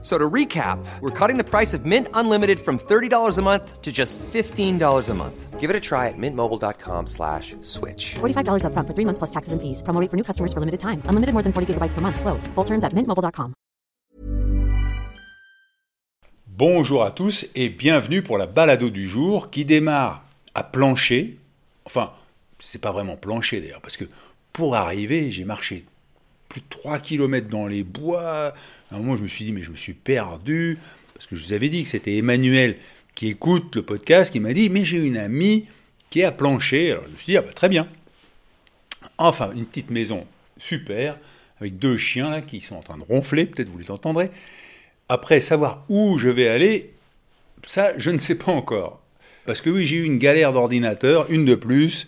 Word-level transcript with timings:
So 0.00 0.16
to 0.16 0.30
recap, 0.30 0.78
we're 1.00 1.10
cutting 1.10 1.38
the 1.38 1.44
price 1.44 1.74
of 1.74 1.84
Mint 1.84 2.06
Unlimited 2.14 2.60
from 2.60 2.78
$30 2.78 3.36
a 3.36 3.42
month 3.42 3.82
to 3.82 3.90
just 3.90 4.16
$15 4.32 5.08
a 5.08 5.14
month. 5.14 5.58
Give 5.58 5.70
it 5.70 5.74
a 5.74 5.80
try 5.80 6.06
at 6.06 6.14
mintmobile.com 6.16 7.08
slash 7.08 7.56
switch. 7.62 8.14
$45 8.20 8.62
upfront 8.62 8.86
for 8.86 8.94
three 8.94 9.04
months 9.04 9.18
plus 9.18 9.30
taxes 9.30 9.52
and 9.52 9.60
fees. 9.60 9.82
Promo 9.82 10.00
rate 10.00 10.08
for 10.08 10.16
new 10.16 10.22
customers 10.22 10.52
for 10.52 10.60
limited 10.60 10.78
time. 10.78 11.02
Unlimited 11.10 11.34
more 11.34 11.42
than 11.42 11.52
40 11.52 11.74
gigabytes 11.74 11.94
per 11.94 12.00
month. 12.00 12.20
Slows. 12.20 12.46
Full 12.54 12.64
terms 12.64 12.84
at 12.84 12.94
mintmobile.com. 12.94 13.54
Bonjour 16.46 17.04
à 17.04 17.12
tous 17.12 17.46
et 17.54 17.68
bienvenue 17.68 18.20
pour 18.20 18.36
la 18.36 18.46
balado 18.46 18.90
du 18.90 19.08
jour 19.08 19.48
qui 19.48 19.64
démarre 19.64 20.24
à 20.56 20.64
plancher. 20.64 21.38
Enfin, 21.84 22.10
c'est 22.58 22.80
pas 22.80 22.90
vraiment 22.90 23.16
plancher 23.16 23.60
d'ailleurs, 23.60 23.80
parce 23.80 23.96
que 23.96 24.04
pour 24.52 24.74
arriver, 24.74 25.30
j'ai 25.30 25.44
marché 25.44 25.84
plus 26.48 26.60
de 26.60 26.66
3 26.68 26.98
km 26.98 27.48
dans 27.48 27.66
les 27.66 27.84
bois. 27.84 28.54
À 28.90 28.94
un 28.94 28.98
moment, 28.98 29.16
je 29.16 29.22
me 29.22 29.28
suis 29.28 29.44
dit, 29.44 29.52
mais 29.52 29.62
je 29.62 29.70
me 29.70 29.76
suis 29.76 29.94
perdu. 29.94 30.78
Parce 31.14 31.26
que 31.26 31.36
je 31.36 31.44
vous 31.44 31.52
avais 31.52 31.68
dit 31.68 31.82
que 31.82 31.88
c'était 31.88 32.16
Emmanuel 32.16 32.76
qui 33.14 33.28
écoute 33.28 33.74
le 33.74 33.82
podcast 33.82 34.32
qui 34.32 34.40
m'a 34.40 34.52
dit, 34.52 34.70
mais 34.70 34.84
j'ai 34.84 34.98
une 34.98 35.16
amie 35.16 35.66
qui 36.10 36.20
est 36.20 36.24
à 36.24 36.32
plancher. 36.32 36.92
Alors 36.92 37.04
je 37.04 37.10
me 37.10 37.16
suis 37.16 37.32
dit, 37.32 37.36
ah 37.36 37.42
bah, 37.42 37.52
très 37.52 37.68
bien. 37.68 37.88
Enfin, 39.18 39.50
une 39.54 39.66
petite 39.66 39.90
maison 39.90 40.26
super, 40.56 41.18
avec 41.60 41.78
deux 41.78 41.96
chiens 41.96 42.40
qui 42.40 42.60
sont 42.60 42.76
en 42.76 42.82
train 42.82 42.96
de 42.96 43.02
ronfler, 43.02 43.46
peut-être 43.46 43.68
vous 43.68 43.78
les 43.78 43.90
entendrez. 43.90 44.30
Après, 45.08 45.40
savoir 45.40 45.84
où 45.88 46.18
je 46.18 46.28
vais 46.28 46.48
aller, 46.48 46.92
ça, 47.64 47.98
je 47.98 48.10
ne 48.10 48.18
sais 48.18 48.36
pas 48.36 48.52
encore. 48.52 49.02
Parce 49.46 49.60
que 49.60 49.70
oui, 49.70 49.86
j'ai 49.86 49.96
eu 49.96 50.04
une 50.04 50.18
galère 50.18 50.52
d'ordinateur, 50.52 51.30
une 51.30 51.44
de 51.44 51.54
plus, 51.54 52.06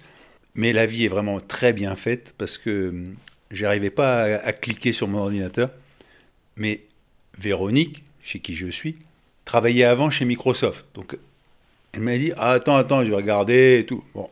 mais 0.54 0.72
la 0.72 0.86
vie 0.86 1.06
est 1.06 1.08
vraiment 1.08 1.40
très 1.40 1.72
bien 1.72 1.96
faite 1.96 2.34
parce 2.36 2.58
que 2.58 2.92
j'arrivais 3.50 3.90
pas 3.90 4.22
à, 4.22 4.46
à 4.46 4.52
cliquer 4.52 4.92
sur 4.92 5.08
mon 5.08 5.20
ordinateur. 5.20 5.70
Mais 6.56 6.82
Véronique, 7.38 8.02
chez 8.22 8.38
qui 8.38 8.54
je 8.54 8.66
suis, 8.66 8.96
travaillait 9.44 9.84
avant 9.84 10.10
chez 10.10 10.24
Microsoft. 10.24 10.86
Donc 10.94 11.16
elle 11.92 12.02
m'a 12.02 12.16
dit 12.16 12.32
ah, 12.36 12.52
Attends, 12.52 12.76
attends, 12.76 13.04
je 13.04 13.10
vais 13.10 13.16
regarder 13.16 13.78
et 13.80 13.86
tout. 13.86 14.04
Bon. 14.14 14.28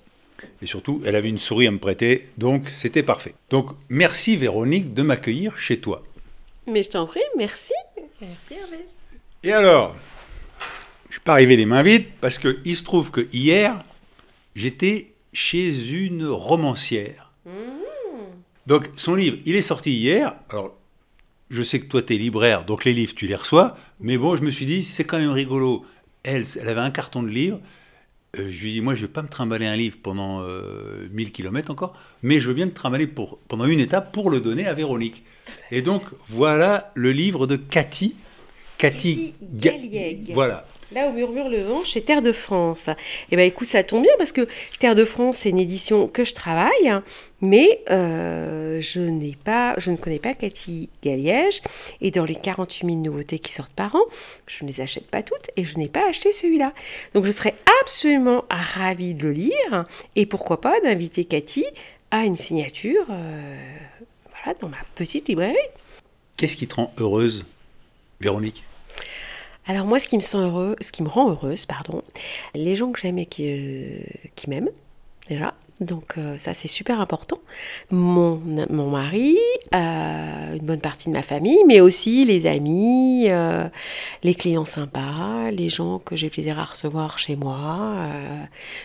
Et 0.62 0.66
surtout, 0.66 1.02
elle 1.04 1.16
avait 1.16 1.28
une 1.28 1.38
souris 1.38 1.66
à 1.66 1.70
me 1.70 1.78
prêter, 1.78 2.28
donc 2.38 2.68
c'était 2.68 3.02
parfait. 3.02 3.34
Donc 3.50 3.70
merci 3.88 4.36
Véronique 4.36 4.94
de 4.94 5.02
m'accueillir 5.02 5.58
chez 5.58 5.80
toi. 5.80 6.02
Mais 6.66 6.82
je 6.82 6.90
t'en 6.90 7.06
prie, 7.06 7.20
merci. 7.36 7.72
Merci 8.20 8.54
Hervé. 8.54 8.84
Et 9.42 9.52
alors, 9.52 9.96
je 11.08 11.14
suis 11.14 11.20
pas 11.20 11.32
arrivé 11.32 11.56
les 11.56 11.66
mains 11.66 11.82
vides 11.82 12.06
parce 12.20 12.38
que 12.38 12.58
il 12.64 12.76
se 12.76 12.84
trouve 12.84 13.10
que 13.10 13.28
hier, 13.32 13.78
j'étais 14.54 15.12
chez 15.32 15.92
une 15.92 16.26
romancière. 16.26 17.32
Donc 18.68 18.90
son 18.96 19.14
livre, 19.14 19.38
il 19.46 19.56
est 19.56 19.62
sorti 19.62 19.90
hier. 19.92 20.34
Alors, 20.50 20.76
je 21.50 21.62
sais 21.62 21.80
que 21.80 21.86
toi 21.86 22.02
tu 22.02 22.14
es 22.14 22.18
libraire, 22.18 22.64
donc 22.66 22.84
les 22.84 22.92
livres 22.92 23.14
tu 23.14 23.26
les 23.26 23.34
reçois, 23.34 23.76
mais 24.00 24.18
bon, 24.18 24.36
je 24.36 24.42
me 24.42 24.50
suis 24.50 24.66
dit 24.66 24.84
c'est 24.84 25.04
quand 25.04 25.18
même 25.18 25.30
rigolo. 25.30 25.84
Elle, 26.22 26.44
elle 26.60 26.68
avait 26.68 26.82
un 26.82 26.90
carton 26.90 27.22
de 27.22 27.28
livres. 27.28 27.58
Euh, 28.38 28.46
je 28.50 28.62
lui 28.62 28.70
ai 28.70 28.72
dit 28.74 28.80
moi 28.82 28.94
je 28.94 29.00
vais 29.00 29.08
pas 29.08 29.22
me 29.22 29.28
trimballer 29.28 29.66
un 29.66 29.74
livre 29.74 29.96
pendant 30.02 30.42
euh, 30.42 31.08
1000 31.12 31.32
km 31.32 31.70
encore, 31.70 31.94
mais 32.22 32.40
je 32.40 32.48
veux 32.48 32.54
bien 32.54 32.66
le 32.66 32.72
trimballer 32.74 33.06
pour, 33.06 33.38
pendant 33.48 33.64
une 33.64 33.80
étape 33.80 34.12
pour 34.12 34.28
le 34.30 34.40
donner 34.40 34.66
à 34.66 34.74
Véronique. 34.74 35.22
Et 35.70 35.80
donc 35.80 36.02
voilà 36.26 36.92
le 36.94 37.10
livre 37.10 37.46
de 37.46 37.56
Cathy. 37.56 38.16
Cathy 38.76 39.32
Ga- 39.42 39.70
Galliègue. 39.72 40.30
Voilà. 40.34 40.66
Là 40.90 41.08
où 41.08 41.12
murmure 41.12 41.50
le 41.50 41.62
vent, 41.62 41.84
chez 41.84 42.00
Terre 42.00 42.22
de 42.22 42.32
France. 42.32 42.88
Eh 43.30 43.36
ben 43.36 43.46
écoute, 43.46 43.66
ça 43.66 43.82
tombe 43.82 44.02
bien 44.02 44.12
parce 44.16 44.32
que 44.32 44.48
Terre 44.80 44.94
de 44.94 45.04
France, 45.04 45.38
c'est 45.38 45.50
une 45.50 45.58
édition 45.58 46.08
que 46.08 46.24
je 46.24 46.32
travaille, 46.32 46.94
mais 47.42 47.82
euh, 47.90 48.80
je 48.80 49.00
n'ai 49.00 49.36
pas, 49.44 49.74
je 49.76 49.90
ne 49.90 49.96
connais 49.96 50.18
pas 50.18 50.32
Cathy 50.32 50.88
Galliège. 51.02 51.60
Et 52.00 52.10
dans 52.10 52.24
les 52.24 52.34
48 52.34 52.86
000 52.86 52.98
nouveautés 53.00 53.38
qui 53.38 53.52
sortent 53.52 53.74
par 53.74 53.96
an, 53.96 54.02
je 54.46 54.64
ne 54.64 54.70
les 54.70 54.80
achète 54.80 55.06
pas 55.06 55.22
toutes 55.22 55.50
et 55.56 55.64
je 55.64 55.76
n'ai 55.76 55.88
pas 55.88 56.08
acheté 56.08 56.32
celui-là. 56.32 56.72
Donc 57.12 57.26
je 57.26 57.32
serais 57.32 57.54
absolument 57.82 58.46
ravie 58.48 59.12
de 59.12 59.24
le 59.24 59.32
lire 59.32 59.84
et 60.16 60.24
pourquoi 60.24 60.62
pas 60.62 60.80
d'inviter 60.80 61.26
Cathy 61.26 61.66
à 62.10 62.24
une 62.24 62.38
signature, 62.38 63.04
euh, 63.10 63.76
voilà, 64.30 64.58
dans 64.58 64.70
ma 64.70 64.78
petite 64.94 65.28
librairie. 65.28 65.56
Qu'est-ce 66.38 66.56
qui 66.56 66.66
te 66.66 66.76
rend 66.76 66.94
heureuse, 66.98 67.44
Véronique? 68.20 68.64
Alors 69.68 69.84
moi, 69.84 70.00
ce 70.00 70.08
qui 70.08 70.16
me 70.16 71.08
rend 71.08 71.28
heureuse, 71.28 71.66
pardon, 71.66 72.02
les 72.54 72.74
gens 72.74 72.90
que 72.90 72.98
j'aime 72.98 73.18
et 73.18 73.26
qui, 73.26 73.44
euh, 73.50 74.00
m'aiment 74.48 74.70
déjà. 75.28 75.52
Donc 75.82 76.14
euh, 76.16 76.38
ça, 76.38 76.54
c'est 76.54 76.68
super 76.68 77.02
important. 77.02 77.38
Mon, 77.90 78.40
mon 78.70 78.90
mari, 78.90 79.36
euh, 79.74 80.54
une 80.54 80.64
bonne 80.64 80.80
partie 80.80 81.10
de 81.10 81.12
ma 81.12 81.20
famille, 81.20 81.62
mais 81.66 81.80
aussi 81.82 82.24
les 82.24 82.46
amis, 82.46 83.28
les 84.22 84.34
clients 84.34 84.64
sympas, 84.64 85.50
les 85.50 85.68
gens 85.68 85.98
que 85.98 86.16
j'ai 86.16 86.30
plaisir 86.30 86.58
à 86.58 86.64
recevoir 86.64 87.18
chez 87.18 87.36
moi, 87.36 87.94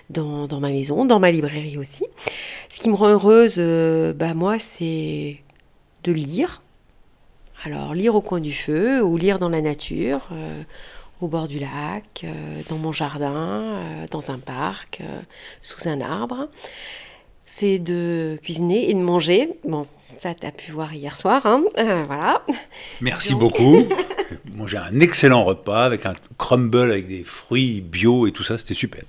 dans, 0.09 0.47
dans 0.47 0.59
ma 0.59 0.69
maison, 0.69 1.05
dans 1.05 1.21
ma 1.21 1.31
librairie 1.31 1.77
aussi. 1.77 2.03
Ce 2.67 2.79
qui 2.79 2.89
me 2.89 2.95
rend 2.95 3.07
heureuse, 3.07 3.57
bah 4.17 4.33
moi, 4.33 4.59
c'est 4.59 5.37
de 6.03 6.11
lire. 6.11 6.62
Alors, 7.65 7.93
lire 7.93 8.13
au 8.15 8.21
coin 8.21 8.39
du 8.41 8.51
feu 8.51 9.01
ou 9.03 9.15
lire 9.17 9.39
dans 9.39 9.49
la 9.49 9.61
nature, 9.61 10.27
euh, 10.33 10.61
au 11.21 11.27
bord 11.27 11.47
du 11.47 11.59
lac, 11.59 12.21
euh, 12.25 12.61
dans 12.69 12.77
mon 12.77 12.91
jardin, 12.91 13.83
euh, 13.85 14.05
dans 14.11 14.31
un 14.31 14.37
parc, 14.37 15.01
sous 15.61 15.87
un 15.87 16.01
arbre. 16.01 16.49
C'est 17.45 17.79
de 17.79 18.37
cuisiner 18.41 18.89
et 18.89 18.93
de 18.93 18.99
manger. 18.99 19.49
Bon, 19.65 19.85
ça, 20.19 20.33
tu 20.33 20.45
as 20.45 20.51
pu 20.51 20.71
voir 20.71 20.93
hier 20.93 21.17
soir, 21.17 21.45
hein, 21.45 21.63
voilà. 22.07 22.41
Merci 23.01 23.31
Donc- 23.31 23.39
beaucoup. 23.41 23.85
J'ai 24.45 24.51
mangé 24.57 24.77
un 24.77 24.99
excellent 24.99 25.43
repas 25.43 25.85
avec 25.85 26.05
un 26.05 26.13
crumble 26.37 26.91
avec 26.91 27.07
des 27.07 27.23
fruits 27.23 27.81
bio 27.81 28.25
et 28.27 28.31
tout 28.31 28.43
ça, 28.43 28.57
c'était 28.57 28.73
super. 28.73 29.03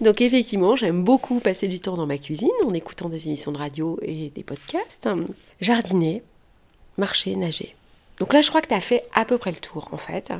Donc 0.00 0.20
effectivement, 0.20 0.76
j'aime 0.76 1.02
beaucoup 1.02 1.40
passer 1.40 1.66
du 1.68 1.80
temps 1.80 1.96
dans 1.96 2.06
ma 2.06 2.18
cuisine 2.18 2.48
en 2.66 2.72
écoutant 2.72 3.08
des 3.08 3.26
émissions 3.26 3.52
de 3.52 3.58
radio 3.58 3.98
et 4.02 4.30
des 4.34 4.42
podcasts. 4.42 5.08
Jardiner, 5.60 6.22
marcher, 6.98 7.36
nager. 7.36 7.74
Donc 8.18 8.32
là, 8.32 8.40
je 8.40 8.48
crois 8.48 8.60
que 8.60 8.68
tu 8.68 8.74
as 8.74 8.80
fait 8.80 9.02
à 9.14 9.24
peu 9.24 9.38
près 9.38 9.50
le 9.50 9.58
tour 9.58 9.88
en 9.92 9.96
fait. 9.96 10.32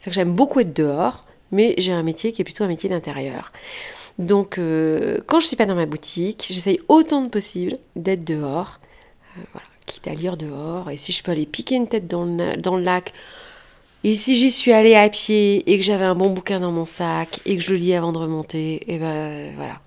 C'est 0.00 0.10
que 0.10 0.14
j'aime 0.14 0.32
beaucoup 0.32 0.60
être 0.60 0.74
dehors, 0.74 1.24
mais 1.50 1.74
j'ai 1.78 1.92
un 1.92 2.02
métier 2.02 2.32
qui 2.32 2.42
est 2.42 2.44
plutôt 2.44 2.64
un 2.64 2.68
métier 2.68 2.88
d'intérieur. 2.88 3.52
Donc 4.18 4.58
euh, 4.58 5.20
quand 5.26 5.40
je 5.40 5.46
suis 5.46 5.56
pas 5.56 5.66
dans 5.66 5.74
ma 5.74 5.86
boutique, 5.86 6.46
j'essaye 6.50 6.80
autant 6.88 7.22
de 7.22 7.28
possible 7.28 7.78
d'être 7.96 8.24
dehors. 8.24 8.80
Euh, 9.38 9.42
voilà, 9.52 9.66
quitte 9.86 10.06
à 10.08 10.14
lire 10.14 10.36
dehors. 10.36 10.90
Et 10.90 10.96
si 10.96 11.12
je 11.12 11.22
peux 11.22 11.32
aller 11.32 11.46
piquer 11.46 11.76
une 11.76 11.88
tête 11.88 12.06
dans 12.06 12.24
le, 12.24 12.56
dans 12.56 12.76
le 12.76 12.82
lac, 12.82 13.12
et 14.04 14.14
si 14.14 14.34
j'y 14.34 14.50
suis 14.50 14.72
allée 14.72 14.96
à 14.96 15.08
pied 15.08 15.70
et 15.70 15.78
que 15.78 15.84
j'avais 15.84 16.04
un 16.04 16.16
bon 16.16 16.30
bouquin 16.30 16.58
dans 16.58 16.72
mon 16.72 16.84
sac 16.84 17.40
et 17.46 17.56
que 17.56 17.62
je 17.62 17.70
le 17.70 17.76
lis 17.78 17.94
avant 17.94 18.12
de 18.12 18.18
remonter, 18.18 18.92
et 18.92 18.98
ben 18.98 19.54
voilà, 19.54 19.78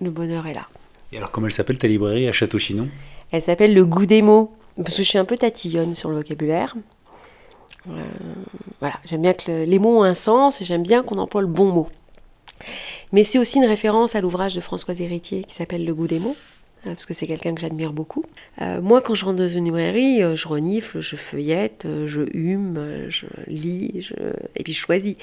le 0.00 0.10
bonheur 0.10 0.46
est 0.46 0.54
là. 0.54 0.66
Et 1.12 1.18
alors, 1.18 1.30
comment 1.30 1.46
elle 1.46 1.52
s'appelle 1.52 1.76
ta 1.76 1.86
librairie 1.86 2.28
à 2.28 2.32
Château-Chinon? 2.32 2.88
Elle 3.30 3.42
s'appelle 3.42 3.74
Le 3.74 3.84
goût 3.84 4.06
des 4.06 4.22
mots, 4.22 4.52
parce 4.82 4.96
que 4.96 5.02
je 5.02 5.08
suis 5.08 5.18
un 5.18 5.24
peu 5.24 5.36
tatillonne 5.36 5.94
sur 5.94 6.10
le 6.10 6.16
vocabulaire. 6.16 6.74
Euh, 7.88 8.02
voilà, 8.80 8.96
j'aime 9.04 9.22
bien 9.22 9.32
que 9.32 9.50
le- 9.50 9.64
les 9.64 9.78
mots 9.78 10.00
ont 10.00 10.02
un 10.02 10.14
sens 10.14 10.60
et 10.60 10.64
j'aime 10.64 10.82
bien 10.82 11.02
qu'on 11.02 11.18
emploie 11.18 11.40
le 11.40 11.46
bon 11.46 11.66
mot. 11.66 11.88
Mais 13.12 13.24
c'est 13.24 13.38
aussi 13.38 13.58
une 13.58 13.64
référence 13.64 14.14
à 14.14 14.20
l'ouvrage 14.20 14.54
de 14.54 14.60
Françoise 14.60 15.00
Héritier 15.00 15.44
qui 15.44 15.54
s'appelle 15.54 15.84
Le 15.84 15.94
goût 15.94 16.06
des 16.06 16.18
mots, 16.18 16.36
euh, 16.86 16.90
parce 16.90 17.06
que 17.06 17.14
c'est 17.14 17.26
quelqu'un 17.26 17.54
que 17.54 17.60
j'admire 17.60 17.92
beaucoup. 17.92 18.24
Euh, 18.60 18.80
moi, 18.82 19.00
quand 19.00 19.14
je 19.14 19.24
rentre 19.24 19.38
dans 19.38 19.48
une 19.48 19.64
librairie, 19.64 20.20
je 20.36 20.46
renifle, 20.48 21.00
je 21.00 21.16
feuillette, 21.16 21.86
je 22.06 22.22
hume, 22.34 23.06
je 23.08 23.26
lis, 23.46 24.10
et 24.56 24.62
puis 24.62 24.74
je 24.74 24.78
choisis. 24.80 25.16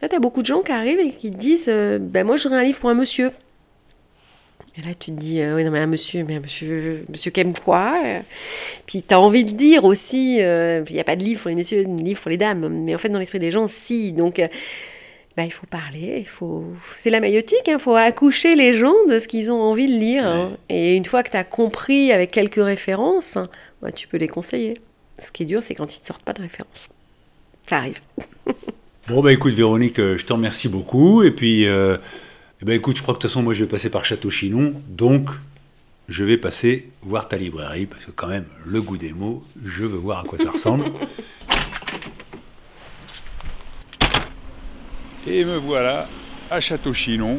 Là, 0.00 0.08
tu 0.08 0.14
as 0.16 0.20
beaucoup 0.20 0.40
de 0.40 0.46
gens 0.46 0.60
qui 0.62 0.72
arrivent 0.72 1.00
et 1.00 1.12
qui 1.12 1.30
te 1.30 1.36
disent 1.36 1.68
ben, 1.68 2.24
Moi, 2.26 2.36
j'aurais 2.36 2.56
un 2.56 2.62
livre 2.64 2.78
pour 2.78 2.88
un 2.88 2.94
monsieur. 2.94 3.32
Et 4.76 4.82
là, 4.82 4.94
tu 4.98 5.10
te 5.10 5.16
dis, 5.18 5.40
euh, 5.40 5.56
oui, 5.56 5.64
non, 5.64 5.70
mais 5.70 5.80
un 5.80 5.86
monsieur, 5.86 6.24
mais 6.24 6.36
un 6.36 6.40
monsieur, 6.40 7.04
monsieur 7.08 7.30
qui 7.30 7.40
aime 7.40 7.52
quoi 7.52 8.00
euh, 8.04 8.20
Puis 8.86 9.02
tu 9.02 9.12
as 9.12 9.20
envie 9.20 9.44
de 9.44 9.50
dire 9.50 9.84
aussi, 9.84 10.38
euh, 10.40 10.84
il 10.88 10.94
n'y 10.94 11.00
a 11.00 11.04
pas 11.04 11.16
de 11.16 11.24
livre 11.24 11.40
pour 11.40 11.48
les 11.48 11.56
messieurs, 11.56 11.84
de 11.84 12.02
livre 12.02 12.20
pour 12.20 12.30
les 12.30 12.36
dames. 12.36 12.68
Mais 12.68 12.94
en 12.94 12.98
fait, 12.98 13.08
dans 13.08 13.18
l'esprit 13.18 13.40
des 13.40 13.50
gens, 13.50 13.66
si. 13.66 14.12
Donc, 14.12 14.38
euh, 14.38 14.46
bah, 15.36 15.44
il 15.44 15.52
faut 15.52 15.66
parler, 15.66 16.16
il 16.18 16.28
faut... 16.28 16.64
c'est 16.96 17.10
la 17.10 17.20
maïotique, 17.20 17.62
il 17.66 17.78
faut 17.78 17.94
accoucher 17.96 18.54
les 18.56 18.72
gens 18.72 18.94
de 19.08 19.18
ce 19.18 19.26
qu'ils 19.28 19.50
ont 19.50 19.60
envie 19.60 19.86
de 19.86 19.92
lire. 19.92 20.26
hein. 20.26 20.56
Et 20.68 20.96
une 20.96 21.04
fois 21.04 21.22
que 21.22 21.30
tu 21.30 21.36
as 21.36 21.44
compris 21.44 22.12
avec 22.12 22.30
quelques 22.30 22.62
références, 22.62 23.36
bah, 23.82 23.90
tu 23.92 24.06
peux 24.08 24.16
les 24.16 24.28
conseiller. 24.28 24.80
Ce 25.18 25.32
qui 25.32 25.42
est 25.42 25.46
dur, 25.46 25.62
c'est 25.62 25.74
quand 25.74 25.92
ils 25.92 25.98
ne 25.98 26.02
te 26.02 26.06
sortent 26.06 26.22
pas 26.24 26.32
de 26.32 26.42
références. 26.42 26.88
Ça 27.64 27.78
arrive. 27.78 28.00
Bon, 29.08 29.22
bah 29.22 29.32
écoute, 29.32 29.54
Véronique, 29.54 29.96
je 29.96 30.22
te 30.22 30.34
remercie 30.34 30.68
beaucoup. 30.68 31.22
Et 31.22 31.30
puis, 31.30 31.66
eh 32.60 32.64
ben, 32.64 32.74
écoute, 32.74 32.96
je 32.96 33.02
crois 33.02 33.14
que 33.14 33.18
de 33.18 33.22
toute 33.22 33.30
façon, 33.30 33.44
moi, 33.44 33.54
je 33.54 33.62
vais 33.62 33.68
passer 33.68 33.88
par 33.88 34.04
Château-Chinon. 34.04 34.74
Donc, 34.88 35.30
je 36.08 36.24
vais 36.24 36.36
passer 36.36 36.90
voir 37.02 37.28
ta 37.28 37.36
librairie, 37.36 37.86
parce 37.86 38.04
que 38.04 38.10
quand 38.10 38.26
même, 38.26 38.46
le 38.66 38.82
goût 38.82 38.96
des 38.96 39.12
mots, 39.12 39.44
je 39.64 39.84
veux 39.84 39.96
voir 39.96 40.18
à 40.20 40.24
quoi 40.24 40.38
ça 40.38 40.50
ressemble. 40.50 40.86
Et 45.28 45.44
me 45.44 45.56
voilà 45.56 46.08
à 46.50 46.60
Château-Chinon. 46.60 47.38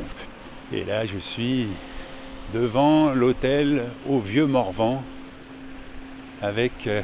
Et 0.71 0.85
là, 0.85 1.05
je 1.05 1.17
suis 1.17 1.67
devant 2.53 3.13
l'hôtel 3.13 3.83
au 4.07 4.21
Vieux 4.21 4.45
Morvan, 4.45 5.03
avec 6.41 6.87
euh, 6.87 7.01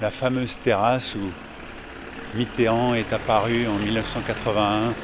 la 0.00 0.10
fameuse 0.10 0.56
terrasse 0.64 1.14
où 1.14 2.38
Mitterrand 2.38 2.94
est 2.94 3.12
apparu 3.12 3.66
en 3.66 3.76
1981 3.76 4.94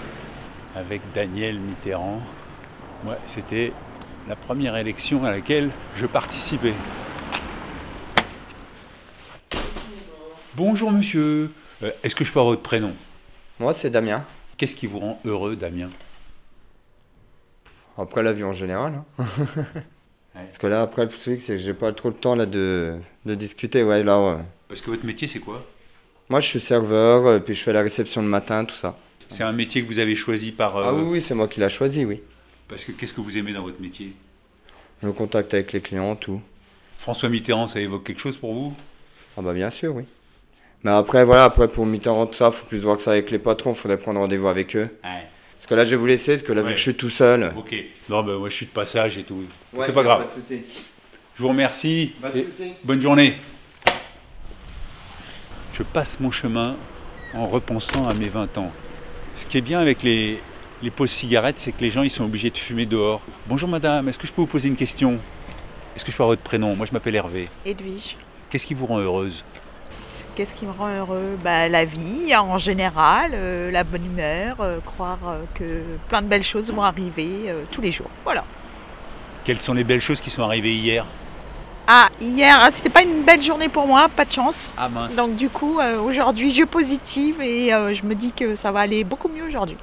avec 0.75 1.01
Daniel 1.13 1.59
Mitterrand. 1.59 2.21
Ouais, 3.07 3.17
c'était 3.27 3.73
la 4.29 4.37
première 4.37 4.77
élection 4.77 5.25
à 5.25 5.31
laquelle 5.31 5.71
je 5.97 6.07
participais. 6.07 6.75
Bonjour 10.57 10.93
monsieur, 10.93 11.51
Euh, 11.83 11.91
est-ce 12.05 12.15
que 12.15 12.25
je 12.25 12.33
peux 12.33 12.39
avoir 12.39 12.53
votre 12.53 12.63
prénom? 12.63 12.93
Moi, 13.59 13.73
c'est 13.75 13.91
Damien. 13.91 14.25
Qu'est-ce 14.57 14.77
qui 14.77 14.87
vous 14.87 15.01
rend 15.01 15.21
heureux, 15.25 15.57
Damien? 15.57 15.91
Après 17.99 18.23
la 18.23 18.33
vie 18.33 18.45
en 18.45 18.53
général. 18.53 19.03
hein. 19.19 19.25
Parce 20.35 20.59
que 20.59 20.67
là, 20.69 20.83
après, 20.83 21.03
le 21.03 21.09
truc, 21.11 21.41
c'est 21.41 21.55
que 21.55 21.57
j'ai 21.59 21.75
pas 21.75 21.93
trop 21.93 22.09
le 22.09 22.15
temps 22.15 22.35
là, 22.37 22.47
de, 22.47 22.97
de 23.25 23.35
discuter. 23.35 23.83
Ouais, 23.85 24.03
là, 24.03 24.21
ouais. 24.21 24.43
Parce 24.69 24.81
que 24.81 24.91
votre 24.91 25.05
métier, 25.05 25.29
c'est 25.29 25.39
quoi? 25.41 25.65
Moi, 26.29 26.41
je 26.41 26.47
suis 26.49 26.61
serveur, 26.61 27.27
euh, 27.27 27.39
puis 27.41 27.55
je 27.55 27.63
fais 27.63 27.73
la 27.73 27.83
réception 27.83 28.23
le 28.23 28.29
matin, 28.29 28.65
tout 28.65 28.75
ça. 28.75 28.97
C'est 29.29 29.43
un 29.43 29.53
métier 29.53 29.83
que 29.83 29.87
vous 29.89 29.99
avez 29.99 30.17
choisi 30.17 30.53
par... 30.53 30.77
euh, 30.77 30.85
Ah 30.89 30.95
oui, 30.95 31.03
oui, 31.05 31.21
c'est 31.23 31.35
moi 31.35 31.49
qui 31.49 31.61
l'ai 31.61 31.69
choisi, 31.69 32.05
oui. 32.05 32.21
Parce 32.69 32.85
que 32.85 32.93
qu'est-ce 32.93 33.15
que 33.15 33.21
vous 33.21 33.37
aimez 33.37 33.53
dans 33.53 33.63
votre 33.63 33.81
métier? 33.81 34.13
Le 35.03 35.13
contact 35.13 35.53
avec 35.55 35.73
les 35.73 35.81
clients, 35.81 36.17
tout. 36.17 36.41
François 36.99 37.29
Mitterrand, 37.29 37.67
ça 37.69 37.81
évoque 37.81 38.05
quelque 38.05 38.21
chose 38.21 38.37
pour 38.37 38.55
vous? 38.55 38.75
Ah 39.37 39.43
bah 39.43 39.53
bien 39.53 39.71
sûr, 39.71 39.95
oui. 39.95 40.05
Mais 40.83 40.91
après, 40.91 41.25
voilà, 41.25 41.45
après 41.45 41.69
pour 41.69 41.85
Mitterrand, 41.87 42.27
tout 42.27 42.35
ça, 42.35 42.51
faut 42.51 42.67
plus 42.67 42.79
voir 42.79 42.97
que 42.97 43.03
ça 43.03 43.13
avec 43.13 43.31
les 43.31 43.39
patrons, 43.39 43.75
faudrait 43.75 43.99
prendre 43.99 44.21
rendez-vous 44.21 44.49
avec 44.49 44.77
eux. 44.77 44.89
Ouais. 45.03 45.27
Parce 45.59 45.67
que 45.67 45.75
là, 45.75 45.85
je 45.85 45.91
vais 45.91 45.97
vous 45.97 46.07
laisser, 46.07 46.33
parce 46.33 46.43
que 46.47 46.53
là, 46.53 46.63
vu 46.63 46.71
que 46.73 46.77
je 46.77 46.83
suis 46.83 46.95
tout 46.95 47.11
seul. 47.11 47.53
Ok. 47.57 47.75
Non, 48.09 48.23
ben 48.23 48.37
moi 48.37 48.49
je 48.51 48.55
suis 48.55 48.67
de 48.67 48.71
passage 48.71 49.17
et 49.19 49.23
tout. 49.25 49.43
Ouais, 49.73 49.87
c'est 49.87 49.93
pas 49.95 50.03
grave. 50.03 50.27
Pas 50.29 50.35
de 50.35 50.41
souci. 50.41 50.63
Je 51.37 51.43
vous 51.43 51.49
remercie. 51.49 52.13
Pas 52.21 52.31
de 52.31 52.39
et 52.39 52.45
souci. 52.45 52.73
bonne 52.85 53.01
journée. 53.01 53.35
Je 55.73 55.83
passe 55.83 56.21
mon 56.21 56.31
chemin 56.31 56.77
en 57.33 57.47
repensant 57.49 58.07
à 58.07 58.15
mes 58.15 58.29
20 58.29 58.59
ans. 58.59 58.71
Ce 59.37 59.47
qui 59.47 59.59
est 59.59 59.63
bien 59.63 59.81
avec 59.81 60.03
les, 60.03 60.41
les 60.83 60.91
pauses 60.91 61.11
cigarettes, 61.11 61.59
c'est 61.59 61.73
que 61.73 61.81
les 61.81 61.91
gens 61.91 62.03
ils 62.03 62.11
sont 62.11 62.25
obligés 62.25 62.51
de 62.51 62.59
fumer 62.59 62.87
dehors. 62.87 63.21
Bonjour 63.47 63.69
madame, 63.69 64.09
est-ce 64.09 64.19
que 64.19 64.27
je 64.27 64.33
peux 64.33 64.43
vous 64.43 64.47
poser 64.47 64.69
une 64.69 64.77
question? 64.77 65.19
Est-ce 65.97 66.05
que 66.05 66.11
je 66.11 66.17
peux 66.17 66.23
avoir 66.23 66.33
votre 66.33 66.43
prénom? 66.43 66.75
Moi 66.77 66.87
je 66.87 66.93
m'appelle 66.93 67.15
Hervé. 67.15 67.49
Edwige. 67.65 68.17
Qu'est-ce 68.51 68.67
qui 68.67 68.75
vous 68.75 68.87
rend 68.87 68.99
heureuse? 68.99 69.45
Qu'est-ce 70.35 70.55
qui 70.55 70.67
me 70.67 70.73
rend 70.73 70.89
heureux? 70.89 71.39
Bah, 71.45 71.69
La 71.69 71.85
vie 71.85 72.35
en 72.37 72.59
général, 72.59 73.33
euh, 73.35 73.71
la 73.71 73.85
bonne 73.85 74.05
humeur, 74.05 74.57
euh, 74.61 74.81
croire 74.81 75.21
euh, 75.29 75.43
que 75.55 75.83
plein 76.09 76.23
de 76.23 76.27
belles 76.27 76.43
choses 76.43 76.73
vont 76.73 76.83
arriver 76.83 77.53
tous 77.71 77.81
les 77.81 77.93
jours. 77.93 78.11
Voilà. 78.25 78.45
Quelles 79.45 79.61
sont 79.61 79.75
les 79.75 79.85
belles 79.85 80.01
choses 80.01 80.21
qui 80.21 80.31
sont 80.31 80.43
arrivées 80.43 80.75
hier? 80.75 81.05
Ah, 81.87 82.09
hier, 82.21 82.57
ah, 82.61 82.71
c'était 82.71 82.89
pas 82.89 83.03
une 83.03 83.23
belle 83.25 83.43
journée 83.43 83.69
pour 83.69 83.87
moi, 83.87 84.09
pas 84.09 84.25
de 84.25 84.31
chance. 84.31 84.73
Ah 84.77 84.89
mince. 84.89 85.17
Donc 85.17 85.37
du 85.37 85.51
coup, 85.51 85.81
euh, 85.81 86.01
aujourd'hui, 86.01 86.51
je 86.51 86.65
positive 86.65 87.41
et 87.43 87.75
euh, 87.75 87.93
je 87.93 88.05
me 88.05 88.15
dis 88.15 88.33
que 88.33 88.55
ça 88.55 88.73
va 88.73 88.81
aller 88.81 89.05
beaucoup 89.05 89.29
mieux 89.29 89.45
aujourd'hui. 89.45 89.77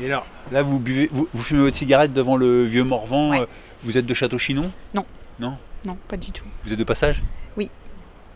Et 0.00 0.06
alors 0.06 0.26
Là 0.52 0.62
vous 0.62 0.78
buvez, 0.78 1.08
vous, 1.12 1.26
vous 1.32 1.42
fumez 1.42 1.60
votre 1.62 1.76
cigarette 1.76 2.12
devant 2.12 2.36
le 2.36 2.62
vieux 2.64 2.84
Morvan. 2.84 3.30
Ouais. 3.30 3.40
euh, 3.40 3.46
Vous 3.82 3.98
êtes 3.98 4.06
de 4.06 4.14
Château-Chinon? 4.14 4.70
Non. 4.94 5.04
Non? 5.40 5.58
Non, 5.84 5.96
pas 6.06 6.16
du 6.16 6.30
tout. 6.30 6.44
Vous 6.64 6.72
êtes 6.72 6.78
de 6.78 6.84
passage? 6.84 7.22
Oui. 7.56 7.70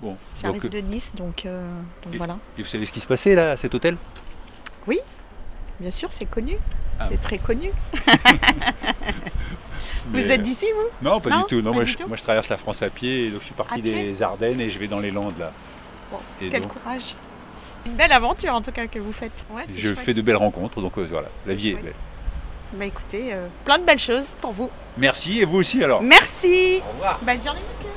Bon. 0.03 0.17
J'arrive 0.41 0.69
de 0.69 0.79
Nice, 0.79 1.13
donc, 1.15 1.45
donc 1.45 2.15
Et- 2.15 2.17
voilà. 2.19 2.39
Et 2.59 2.63
vous 2.63 2.69
savez 2.69 2.87
ce 2.87 2.93
qui 2.93 3.01
se 3.01 3.07
passait 3.07 3.35
là 3.37 3.53
à 3.53 3.57
cet 3.57 3.75
hôtel? 3.75 3.97
Bien 5.79 5.91
sûr, 5.91 6.13
c'est 6.13 6.27
connu. 6.27 6.59
Ah. 6.99 7.07
C'est 7.11 7.21
très 7.23 7.39
connu. 7.39 7.71
Mais, 10.13 10.23
Vous 10.23 10.31
êtes 10.31 10.43
d'ici, 10.43 10.67
vous? 10.75 11.09
Non, 11.09 11.21
pas 11.21 11.31
Non, 11.31 11.41
du 11.41 11.45
tout. 11.47 11.57
Non, 11.63 11.71
pas 11.71 11.77
moi, 11.77 11.85
du 11.85 11.91
je, 11.91 11.97
tout 11.97 12.09
moi, 12.09 12.17
je 12.17 12.23
traverse 12.23 12.49
la 12.49 12.57
France 12.57 12.83
à 12.83 12.91
pied, 12.91 13.27
et 13.27 13.31
donc 13.31 13.41
je 13.41 13.47
suis 13.47 13.55
parti 13.55 13.79
À 13.79 13.83
des 13.83 14.23
Ardennes 14.23 14.61
et 14.61 14.69
je 14.69 14.79
vais 14.79 14.89
dans 14.89 14.99
les 14.99 15.11
Landes 15.11 15.39
là. 15.39 15.53
Bon, 16.11 16.19
Et 16.41 16.49
Quel 16.49 16.63
donc, 16.63 16.73
courage. 16.75 17.15
Une 17.87 17.93
belle 17.95 18.13
aventure 18.13 18.53
en 18.53 18.61
tout 18.61 18.73
cas 18.73 18.87
que 18.89 18.99
vous 18.99 19.13
faites. 19.13 19.47
Ouais, 19.51 19.63
je 19.69 19.79
chouette. 19.95 19.99
fais 19.99 20.15
de 20.15 20.21
belles 20.23 20.37
rencontres, 20.37 20.81
donc 20.81 20.99
euh, 20.99 21.07
voilà, 21.09 21.29
la 21.47 21.55
vie 21.55 21.71
est 21.71 21.75
belle. 21.75 21.93
Bah 22.75 22.85
écoutez, 22.87 23.33
euh, 23.33 23.49
plein 23.65 23.79
de 23.79 23.85
belles 23.85 23.99
choses 23.99 24.33
pour 24.41 24.53
vous. 24.53 24.71
Merci 24.97 25.41
et 25.41 25.45
vous 25.45 25.59
aussi 25.59 25.83
alors. 25.83 26.03
Merci. 26.03 26.83
Au 26.89 26.93
revoir. 26.93 27.19
Bonne 27.23 27.43
journée, 27.43 27.61
monsieur. 27.75 27.91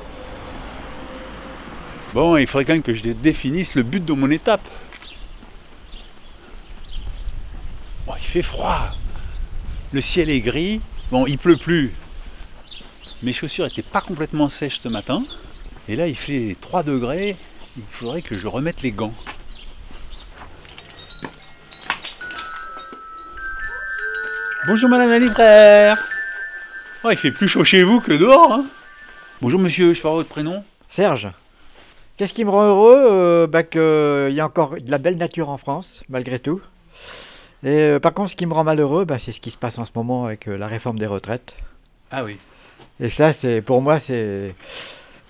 Bon, 2.13 2.37
il 2.37 2.47
faudrait 2.47 2.65
quand 2.65 2.73
même 2.73 2.83
que 2.83 2.93
je 2.93 3.03
définisse 3.11 3.75
le 3.75 3.83
but 3.83 4.03
de 4.05 4.13
mon 4.13 4.29
étape. 4.31 4.61
Bon, 8.05 8.13
il 8.17 8.25
fait 8.25 8.41
froid. 8.41 8.79
Le 9.91 10.01
ciel 10.01 10.29
est 10.29 10.41
gris. 10.41 10.79
Bon, 11.11 11.25
il 11.27 11.37
pleut 11.37 11.57
plus. 11.57 11.91
Mes 13.23 13.31
chaussures 13.31 13.65
n'étaient 13.65 13.81
pas 13.81 14.01
complètement 14.01 14.49
sèches 14.49 14.79
ce 14.79 14.89
matin. 14.89 15.23
Et 15.87 15.95
là, 15.95 16.07
il 16.07 16.15
fait 16.15 16.57
3 16.59 16.83
degrés. 16.83 17.37
Il 17.77 17.83
faudrait 17.89 18.21
que 18.21 18.37
je 18.37 18.47
remette 18.47 18.81
les 18.81 18.91
gants. 18.91 19.13
Bonjour 24.67 24.89
madame 24.89 25.09
la 25.09 25.19
libraire. 25.19 26.03
Oh, 27.03 27.09
il 27.11 27.17
fait 27.17 27.31
plus 27.31 27.47
chaud 27.47 27.63
chez 27.63 27.83
vous 27.83 27.99
que 27.99 28.13
dehors. 28.13 28.53
hein. 28.53 28.65
Bonjour 29.41 29.59
monsieur, 29.59 29.93
je 29.93 29.99
avoir 29.99 30.15
votre 30.15 30.29
prénom 30.29 30.63
Serge, 30.87 31.29
qu'est-ce 32.15 32.33
qui 32.33 32.45
me 32.45 32.49
rend 32.49 32.63
heureux 32.63 33.07
euh, 33.11 33.47
bah, 33.47 33.63
Qu'il 33.63 34.33
y 34.33 34.39
a 34.39 34.45
encore 34.45 34.75
de 34.77 34.89
la 34.89 34.99
belle 34.99 35.17
nature 35.17 35.49
en 35.49 35.57
France, 35.57 36.03
malgré 36.07 36.39
tout. 36.39 36.61
Et 37.63 37.79
euh, 37.79 37.99
par 37.99 38.13
contre, 38.13 38.31
ce 38.31 38.35
qui 38.35 38.45
me 38.45 38.53
rend 38.53 38.63
malheureux, 38.63 39.03
bah, 39.03 39.19
c'est 39.19 39.31
ce 39.33 39.41
qui 39.41 39.51
se 39.51 39.57
passe 39.57 39.79
en 39.79 39.85
ce 39.85 39.91
moment 39.95 40.25
avec 40.25 40.47
euh, 40.47 40.57
la 40.57 40.67
réforme 40.67 40.99
des 40.99 41.07
retraites. 41.07 41.55
Ah 42.11 42.23
oui. 42.23 42.37
Et 43.03 43.09
ça, 43.09 43.33
c'est 43.33 43.61
pour 43.61 43.81
moi, 43.81 43.99
c'est. 43.99 44.55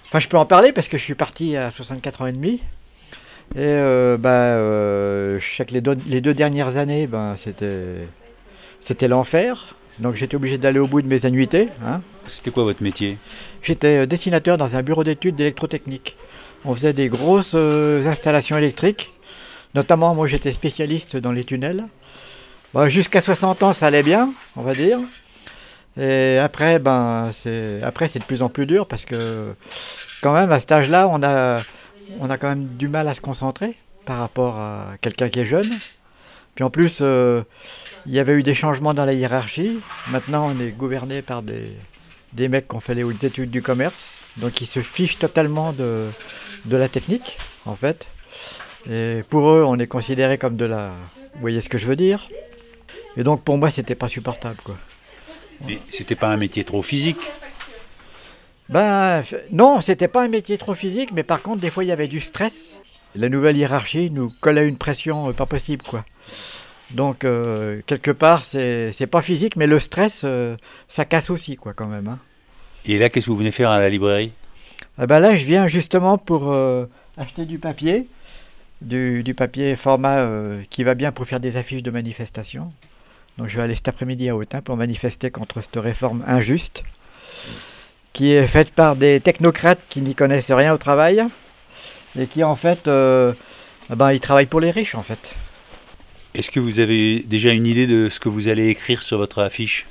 Enfin, 0.05 0.19
je 0.19 0.27
peux 0.29 0.37
en 0.37 0.45
parler 0.45 0.71
parce 0.71 0.87
que 0.87 0.97
je 0.97 1.03
suis 1.03 1.15
parti 1.15 1.57
à 1.57 1.71
64 1.71 2.21
ans 2.21 2.27
et 2.27 2.31
demi. 2.31 2.61
Et 3.55 3.59
euh, 3.59 4.15
bah, 4.17 4.29
euh, 4.29 5.39
je 5.39 5.55
sais 5.55 5.65
que 5.65 5.73
les 5.73 5.81
deux, 5.81 5.97
les 6.07 6.21
deux 6.21 6.33
dernières 6.35 6.77
années, 6.77 7.07
ben, 7.07 7.35
c'était, 7.35 8.07
c'était 8.79 9.07
l'enfer. 9.07 9.75
Donc 9.99 10.15
j'étais 10.15 10.35
obligé 10.35 10.57
d'aller 10.57 10.79
au 10.79 10.87
bout 10.87 11.01
de 11.01 11.07
mes 11.07 11.25
annuités. 11.25 11.67
hein. 11.85 12.01
C'était 12.27 12.51
quoi 12.51 12.63
votre 12.63 12.81
métier? 12.81 13.17
J'étais 13.61 14.03
euh, 14.03 14.05
dessinateur 14.05 14.57
dans 14.57 14.75
un 14.75 14.81
bureau 14.81 15.03
d'études 15.03 15.35
d'électrotechnique. 15.35 16.15
On 16.65 16.73
faisait 16.73 16.93
des 16.93 17.09
grosses 17.09 17.53
euh, 17.55 18.05
installations 18.07 18.57
électriques. 18.57 19.11
Notamment, 19.75 20.15
moi 20.15 20.27
j'étais 20.27 20.51
spécialiste 20.51 21.17
dans 21.17 21.31
les 21.31 21.43
tunnels. 21.43 21.85
Bon, 22.73 22.87
Jusqu'à 22.87 23.21
60 23.21 23.63
ans, 23.63 23.73
ça 23.73 23.87
allait 23.87 24.03
bien, 24.03 24.31
on 24.55 24.61
va 24.61 24.73
dire. 24.73 24.99
Et 25.97 26.37
après, 26.39 26.79
ben, 26.79 27.29
c'est 27.31 27.81
après 27.83 28.07
c'est 28.07 28.19
de 28.19 28.23
plus 28.23 28.41
en 28.41 28.49
plus 28.49 28.65
dur 28.65 28.87
parce 28.87 29.05
que 29.05 29.53
quand 30.21 30.33
même 30.33 30.51
à 30.51 30.59
cet 30.59 30.71
âge-là, 30.71 31.07
on 31.09 31.21
a, 31.23 31.61
on 32.19 32.29
a 32.29 32.37
quand 32.37 32.49
même 32.49 32.65
du 32.65 32.87
mal 32.87 33.07
à 33.07 33.13
se 33.13 33.21
concentrer 33.21 33.75
par 34.05 34.19
rapport 34.19 34.57
à 34.57 34.93
quelqu'un 35.01 35.29
qui 35.29 35.39
est 35.39 35.45
jeune. 35.45 35.69
Puis 36.55 36.63
en 36.63 36.69
plus, 36.69 36.99
euh, 37.01 37.41
il 38.05 38.13
y 38.13 38.19
avait 38.19 38.33
eu 38.33 38.43
des 38.43 38.53
changements 38.53 38.93
dans 38.93 39.05
la 39.05 39.13
hiérarchie. 39.13 39.79
Maintenant, 40.11 40.51
on 40.53 40.59
est 40.59 40.71
gouverné 40.71 41.21
par 41.21 41.41
des, 41.41 41.73
des 42.33 42.47
mecs 42.47 42.67
qui 42.67 42.75
ont 42.75 42.79
fait 42.79 42.95
les 42.95 43.03
hautes 43.03 43.23
études 43.23 43.49
du 43.49 43.61
commerce, 43.61 44.17
donc 44.37 44.61
ils 44.61 44.67
se 44.67 44.81
fichent 44.81 45.17
totalement 45.17 45.73
de, 45.73 46.07
de 46.65 46.77
la 46.77 46.89
technique, 46.89 47.37
en 47.65 47.75
fait. 47.75 48.07
Et 48.89 49.21
pour 49.29 49.49
eux, 49.49 49.63
on 49.65 49.79
est 49.79 49.87
considéré 49.87 50.37
comme 50.37 50.57
de 50.57 50.65
la... 50.65 50.91
Vous 51.35 51.41
voyez 51.41 51.61
ce 51.61 51.69
que 51.69 51.77
je 51.77 51.87
veux 51.87 51.95
dire 51.95 52.27
Et 53.17 53.23
donc 53.23 53.43
pour 53.43 53.57
moi, 53.57 53.69
c'était 53.69 53.95
pas 53.95 54.07
supportable, 54.07 54.57
quoi. 54.63 54.75
Mais 55.65 55.79
c'était 55.89 56.15
pas 56.15 56.29
un 56.29 56.37
métier 56.37 56.63
trop 56.63 56.81
physique. 56.81 57.17
Ben 58.69 59.23
non, 59.51 59.81
c'était 59.81 60.07
pas 60.07 60.23
un 60.23 60.27
métier 60.27 60.57
trop 60.57 60.73
physique, 60.73 61.11
mais 61.13 61.23
par 61.23 61.41
contre, 61.41 61.61
des 61.61 61.69
fois, 61.69 61.83
il 61.83 61.87
y 61.87 61.91
avait 61.91 62.07
du 62.07 62.21
stress. 62.21 62.79
La 63.15 63.29
nouvelle 63.29 63.57
hiérarchie 63.57 64.09
nous 64.09 64.31
collait 64.41 64.67
une 64.67 64.77
pression 64.77 65.29
euh, 65.29 65.33
pas 65.33 65.45
possible, 65.45 65.83
quoi. 65.83 66.03
Donc, 66.91 67.25
euh, 67.25 67.81
quelque 67.85 68.11
part, 68.11 68.43
c'est 68.45 68.91
c'est 68.93 69.07
pas 69.07 69.21
physique, 69.21 69.55
mais 69.55 69.67
le 69.67 69.79
stress, 69.79 70.21
euh, 70.23 70.55
ça 70.87 71.05
casse 71.05 71.29
aussi, 71.29 71.55
quoi, 71.55 71.73
quand 71.73 71.87
même. 71.87 72.07
hein. 72.07 72.19
Et 72.85 72.97
là, 72.97 73.09
qu'est-ce 73.09 73.27
que 73.27 73.31
vous 73.31 73.37
venez 73.37 73.51
faire 73.51 73.69
à 73.69 73.79
la 73.79 73.89
librairie? 73.89 74.31
Ah 74.97 75.07
ben 75.07 75.19
là, 75.19 75.35
je 75.35 75.45
viens 75.45 75.67
justement 75.67 76.17
pour 76.17 76.51
euh, 76.51 76.85
acheter 77.17 77.45
du 77.45 77.59
papier, 77.59 78.07
du, 78.81 79.23
du 79.23 79.33
papier 79.33 79.75
format 79.75 80.27
qui 80.69 80.83
va 80.83 80.93
bien 80.95 81.11
pour 81.11 81.25
faire 81.27 81.39
des 81.39 81.57
affiches 81.57 81.83
de 81.83 81.91
manifestation. 81.91 82.71
Donc 83.37 83.47
je 83.49 83.57
vais 83.57 83.63
aller 83.63 83.75
cet 83.75 83.87
après-midi 83.87 84.29
à 84.29 84.35
Autun 84.35 84.61
pour 84.61 84.77
manifester 84.77 85.31
contre 85.31 85.61
cette 85.61 85.75
réforme 85.75 86.23
injuste, 86.27 86.83
qui 88.13 88.31
est 88.31 88.45
faite 88.45 88.71
par 88.71 88.95
des 88.95 89.19
technocrates 89.19 89.81
qui 89.89 90.01
n'y 90.01 90.13
connaissent 90.13 90.51
rien 90.51 90.73
au 90.73 90.77
travail, 90.77 91.23
et 92.19 92.27
qui 92.27 92.43
en 92.43 92.55
fait, 92.55 92.87
euh, 92.87 93.33
ben, 93.89 94.11
ils 94.11 94.19
travaillent 94.19 94.45
pour 94.45 94.59
les 94.59 94.71
riches 94.71 94.95
en 94.95 95.03
fait. 95.03 95.33
Est-ce 96.35 96.51
que 96.51 96.59
vous 96.59 96.79
avez 96.79 97.19
déjà 97.19 97.51
une 97.51 97.67
idée 97.67 97.87
de 97.87 98.09
ce 98.09 98.19
que 98.19 98.29
vous 98.29 98.47
allez 98.47 98.69
écrire 98.69 99.01
sur 99.01 99.17
votre 99.17 99.39
affiche? 99.39 99.87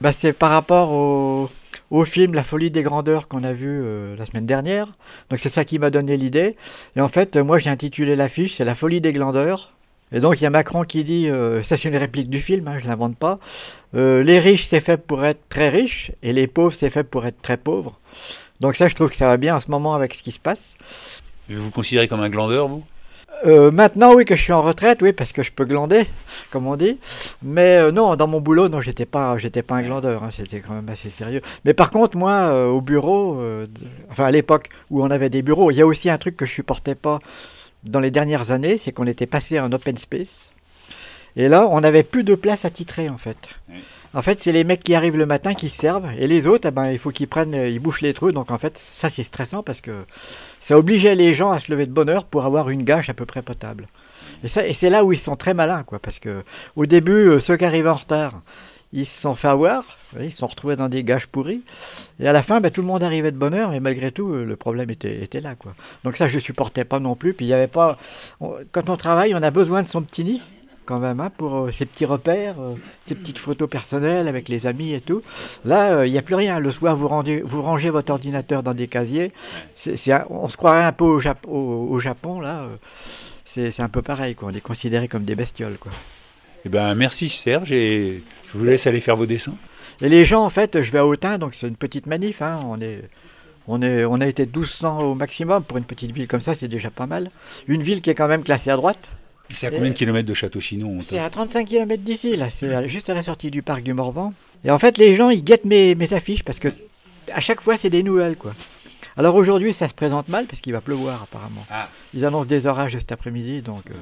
Bah, 0.00 0.12
c'est 0.12 0.32
par 0.32 0.50
rapport 0.50 0.90
au, 0.90 1.50
au 1.90 2.04
film 2.04 2.34
La 2.34 2.42
folie 2.42 2.70
des 2.70 2.82
grandeurs 2.82 3.28
qu'on 3.28 3.44
a 3.44 3.52
vu 3.52 3.68
euh, 3.68 4.16
la 4.16 4.26
semaine 4.26 4.46
dernière. 4.46 4.88
Donc 5.30 5.38
c'est 5.38 5.48
ça 5.48 5.64
qui 5.64 5.78
m'a 5.78 5.90
donné 5.90 6.16
l'idée. 6.16 6.56
Et 6.96 7.00
en 7.00 7.08
fait, 7.08 7.36
moi 7.36 7.58
j'ai 7.58 7.70
intitulé 7.70 8.16
l'affiche, 8.16 8.54
c'est 8.54 8.64
La 8.64 8.74
folie 8.74 9.00
des 9.00 9.12
grandeurs. 9.12 9.70
Et 10.12 10.20
donc 10.20 10.40
il 10.40 10.44
y 10.44 10.46
a 10.46 10.50
Macron 10.50 10.82
qui 10.84 11.04
dit, 11.04 11.28
euh, 11.28 11.62
ça 11.62 11.76
c'est 11.76 11.88
une 11.88 11.96
réplique 11.96 12.28
du 12.30 12.40
film, 12.40 12.68
hein, 12.68 12.78
je 12.78 12.84
ne 12.84 12.88
l'invente 12.88 13.16
pas, 13.16 13.38
euh, 13.94 14.22
les 14.22 14.38
riches 14.38 14.64
c'est 14.64 14.80
fait 14.80 14.96
pour 14.98 15.24
être 15.24 15.40
très 15.48 15.68
riches 15.68 16.12
et 16.22 16.32
les 16.32 16.46
pauvres 16.46 16.74
c'est 16.74 16.90
fait 16.90 17.04
pour 17.04 17.26
être 17.26 17.40
très 17.42 17.56
pauvres. 17.56 17.98
Donc 18.60 18.76
ça 18.76 18.88
je 18.88 18.94
trouve 18.94 19.10
que 19.10 19.16
ça 19.16 19.26
va 19.26 19.36
bien 19.36 19.56
en 19.56 19.60
ce 19.60 19.70
moment 19.70 19.94
avec 19.94 20.14
ce 20.14 20.22
qui 20.22 20.32
se 20.32 20.40
passe. 20.40 20.76
Vous 21.48 21.62
vous 21.62 21.70
considérez 21.70 22.08
comme 22.08 22.20
un 22.20 22.30
glandeur, 22.30 22.68
vous? 22.68 22.84
Euh, 23.44 23.72
maintenant, 23.72 24.14
oui, 24.14 24.24
que 24.24 24.36
je 24.36 24.42
suis 24.42 24.52
en 24.52 24.62
retraite, 24.62 25.02
oui, 25.02 25.12
parce 25.12 25.32
que 25.32 25.42
je 25.42 25.50
peux 25.50 25.64
glander, 25.64 26.06
comme 26.50 26.66
on 26.66 26.76
dit. 26.76 26.98
Mais 27.42 27.78
euh, 27.78 27.90
non, 27.90 28.14
dans 28.14 28.28
mon 28.28 28.40
boulot, 28.40 28.68
non, 28.68 28.80
j'étais 28.80 29.06
pas, 29.06 29.36
j'étais 29.38 29.62
pas 29.62 29.76
un 29.76 29.82
glandeur. 29.82 30.22
hein, 30.22 30.30
c'était 30.30 30.60
quand 30.60 30.74
même 30.74 30.88
assez 30.88 31.10
sérieux. 31.10 31.42
Mais 31.64 31.74
par 31.74 31.90
contre, 31.90 32.16
moi, 32.16 32.32
euh, 32.32 32.68
au 32.68 32.80
bureau, 32.80 33.42
enfin 34.10 34.26
à 34.26 34.30
l'époque 34.30 34.68
où 34.90 35.02
on 35.02 35.10
avait 35.10 35.30
des 35.30 35.42
bureaux, 35.42 35.70
il 35.70 35.76
y 35.76 35.82
a 35.82 35.86
aussi 35.86 36.08
un 36.08 36.18
truc 36.18 36.36
que 36.36 36.46
je 36.46 36.52
supportais 36.52 36.94
pas 36.94 37.18
dans 37.84 38.00
les 38.00 38.10
dernières 38.10 38.50
années, 38.50 38.78
c'est 38.78 38.92
qu'on 38.92 39.06
était 39.06 39.26
passé 39.26 39.58
en 39.58 39.72
open 39.72 39.96
space. 39.96 40.48
Et 41.36 41.48
là, 41.48 41.66
on 41.70 41.80
n'avait 41.80 42.02
plus 42.02 42.24
de 42.24 42.34
place 42.34 42.64
attitrée, 42.64 43.08
en 43.08 43.18
fait. 43.18 43.36
En 44.14 44.20
fait, 44.20 44.40
c'est 44.40 44.52
les 44.52 44.64
mecs 44.64 44.84
qui 44.84 44.94
arrivent 44.94 45.16
le 45.16 45.24
matin 45.24 45.54
qui 45.54 45.70
se 45.70 45.78
servent, 45.78 46.10
et 46.18 46.26
les 46.26 46.46
autres, 46.46 46.68
eh 46.68 46.70
ben, 46.70 46.90
il 46.90 46.98
faut 46.98 47.10
qu'ils 47.10 47.28
prennent, 47.28 47.54
euh, 47.54 47.68
ils 47.68 47.78
bouchent 47.78 48.02
les 48.02 48.12
trous. 48.12 48.30
Donc 48.30 48.50
en 48.50 48.58
fait, 48.58 48.76
ça 48.76 49.08
c'est 49.08 49.22
stressant 49.22 49.62
parce 49.62 49.80
que 49.80 50.04
ça 50.60 50.78
obligeait 50.78 51.14
les 51.14 51.32
gens 51.32 51.50
à 51.50 51.60
se 51.60 51.72
lever 51.72 51.86
de 51.86 51.92
bonne 51.92 52.10
heure 52.10 52.24
pour 52.24 52.44
avoir 52.44 52.68
une 52.68 52.84
gâche 52.84 53.08
à 53.08 53.14
peu 53.14 53.24
près 53.24 53.40
potable. 53.40 53.88
Et, 54.44 54.48
ça, 54.48 54.66
et 54.66 54.74
c'est 54.74 54.90
là 54.90 55.04
où 55.04 55.12
ils 55.14 55.18
sont 55.18 55.36
très 55.36 55.54
malins, 55.54 55.82
quoi, 55.84 55.98
parce 55.98 56.18
que 56.18 56.44
au 56.76 56.84
début, 56.84 57.30
euh, 57.30 57.40
ceux 57.40 57.56
qui 57.56 57.64
arrivaient 57.64 57.88
en 57.88 57.94
retard, 57.94 58.42
ils 58.92 59.06
se 59.06 59.20
sont 59.20 59.34
fait 59.34 59.48
avoir, 59.48 59.84
ils 60.20 60.30
se 60.30 60.38
sont 60.38 60.46
retrouvés 60.46 60.76
dans 60.76 60.88
des 60.88 61.02
gâches 61.04 61.26
pourries, 61.26 61.62
et 62.20 62.28
à 62.28 62.32
la 62.32 62.42
fin, 62.42 62.60
ben, 62.60 62.70
tout 62.70 62.82
le 62.82 62.86
monde 62.86 63.02
arrivait 63.02 63.32
de 63.32 63.36
bonne 63.36 63.54
heure, 63.54 63.72
et 63.72 63.80
malgré 63.80 64.12
tout, 64.12 64.32
euh, 64.32 64.44
le 64.44 64.56
problème 64.56 64.90
était, 64.90 65.26
là. 65.40 65.54
Donc 66.04 66.16
ça, 66.16 66.28
je 66.28 66.38
supportais 66.38 66.84
pas 66.84 66.98
non 67.00 67.14
plus. 67.14 67.32
Puis 67.34 67.46
il 67.46 67.48
y 67.48 67.54
avait 67.54 67.66
pas, 67.66 67.98
quand 68.72 68.88
on 68.90 68.96
travaille, 68.96 69.34
on 69.34 69.42
a 69.42 69.50
besoin 69.50 69.82
de 69.82 69.88
son 69.88 70.02
petit 70.02 70.24
nid. 70.24 70.40
Quand 70.84 70.98
même, 70.98 71.20
hein, 71.20 71.30
pour 71.36 71.54
euh, 71.56 71.70
ses 71.70 71.86
petits 71.86 72.04
repères, 72.04 72.56
euh, 72.60 72.74
ses 73.06 73.14
petites 73.14 73.38
photos 73.38 73.70
personnelles 73.70 74.26
avec 74.26 74.48
les 74.48 74.66
amis 74.66 74.92
et 74.92 75.00
tout. 75.00 75.22
Là, 75.64 76.04
il 76.04 76.10
n'y 76.10 76.18
a 76.18 76.22
plus 76.22 76.34
rien. 76.34 76.58
Le 76.58 76.72
soir, 76.72 76.96
vous, 76.96 77.06
rangez 77.06 77.90
votre 77.90 78.12
ordinateur 78.12 78.64
dans 78.64 78.74
des 78.74 78.88
casiers. 78.88 79.30
On 80.28 80.48
se 80.48 80.56
croirait 80.56 80.82
un 80.82 80.90
peu 80.92 81.04
au, 81.04 81.20
Jap- 81.20 81.46
au- 81.46 81.86
au 81.88 82.00
Japon, 82.00 82.40
là. 82.40 82.66
c'est, 83.44 83.78
un 83.80 83.88
peu 83.88 84.02
pareil. 84.02 84.36
On 84.42 84.50
est 84.52 84.60
considérés 84.60 85.06
comme 85.06 85.22
des 85.22 85.36
bestioles, 85.36 85.78
quoi. 85.78 85.92
Eh 86.64 86.68
ben, 86.68 86.94
merci 86.94 87.28
Serge 87.28 87.72
et 87.72 88.22
je 88.52 88.58
vous 88.58 88.64
laisse 88.64 88.86
aller 88.86 89.00
faire 89.00 89.16
vos 89.16 89.26
dessins. 89.26 89.54
Et 90.00 90.08
les 90.08 90.24
gens, 90.24 90.44
en 90.44 90.50
fait, 90.50 90.82
je 90.82 90.90
vais 90.90 90.98
à 90.98 91.06
Autun, 91.06 91.38
donc 91.38 91.54
c'est 91.54 91.68
une 91.68 91.76
petite 91.76 92.06
manif. 92.06 92.42
hein, 92.42 92.60
On, 92.68 92.80
est, 92.80 93.02
on, 93.68 93.82
est, 93.82 94.04
on 94.04 94.20
a 94.20 94.26
été 94.26 94.46
1200 94.46 95.00
au 95.00 95.14
maximum. 95.14 95.62
Pour 95.64 95.78
une 95.78 95.84
petite 95.84 96.12
ville 96.12 96.26
comme 96.28 96.40
ça, 96.40 96.54
c'est 96.54 96.68
déjà 96.68 96.90
pas 96.90 97.06
mal. 97.06 97.30
Une 97.68 97.82
ville 97.82 98.02
qui 98.02 98.10
est 98.10 98.14
quand 98.14 98.28
même 98.28 98.42
classée 98.42 98.70
à 98.70 98.76
droite. 98.76 99.10
C'est 99.50 99.66
à 99.66 99.70
combien 99.70 99.90
de 99.90 99.94
kilomètres 99.94 100.26
de 100.28 100.32
Château-Chinon 100.34 101.02
C'est 101.02 101.18
à 101.18 101.28
35 101.28 101.66
km 101.68 102.02
d'ici, 102.02 102.36
là. 102.36 102.48
C'est 102.48 102.88
juste 102.88 103.10
à 103.10 103.14
la 103.14 103.22
sortie 103.22 103.50
du 103.50 103.62
parc 103.62 103.82
du 103.82 103.92
Morvan. 103.92 104.32
Et 104.64 104.70
en 104.70 104.78
fait, 104.78 104.96
les 104.98 105.14
gens, 105.14 105.28
ils 105.30 105.44
guettent 105.44 105.66
mes, 105.66 105.94
mes 105.94 106.12
affiches 106.14 106.42
parce 106.42 106.58
que 106.58 106.68
à 107.32 107.40
chaque 107.40 107.60
fois, 107.60 107.76
c'est 107.76 107.90
des 107.90 108.02
nouvelles, 108.02 108.36
quoi. 108.36 108.54
Alors 109.16 109.34
aujourd'hui, 109.34 109.74
ça 109.74 109.88
se 109.88 109.94
présente 109.94 110.28
mal 110.28 110.46
parce 110.46 110.62
qu'il 110.62 110.72
va 110.72 110.80
pleuvoir, 110.80 111.22
apparemment. 111.24 111.66
Ah. 111.70 111.88
Ils 112.14 112.24
annoncent 112.24 112.48
des 112.48 112.66
orages 112.66 112.92
cet 112.98 113.12
après-midi, 113.12 113.60
donc. 113.60 113.82
euh, 113.90 113.94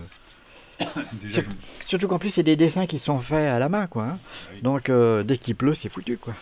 Déjà, 1.23 1.43
surtout 1.87 2.09
qu'en 2.09 2.19
plus, 2.19 2.31
c'est 2.31 2.43
des 2.43 2.57
dessins 2.57 2.87
qui 2.87 2.99
sont 2.99 3.19
faits 3.21 3.49
à 3.51 3.59
la 3.59 3.69
main, 3.69 3.87
quoi. 3.87 4.05
hein. 4.05 4.19
Donc 4.63 4.89
euh, 4.89 5.23
dès 5.23 5.39
qu'il 5.39 5.55
pleut, 5.57 5.75
c'est 5.75 5.89
foutu, 5.89 6.17
quoi. 6.17 6.35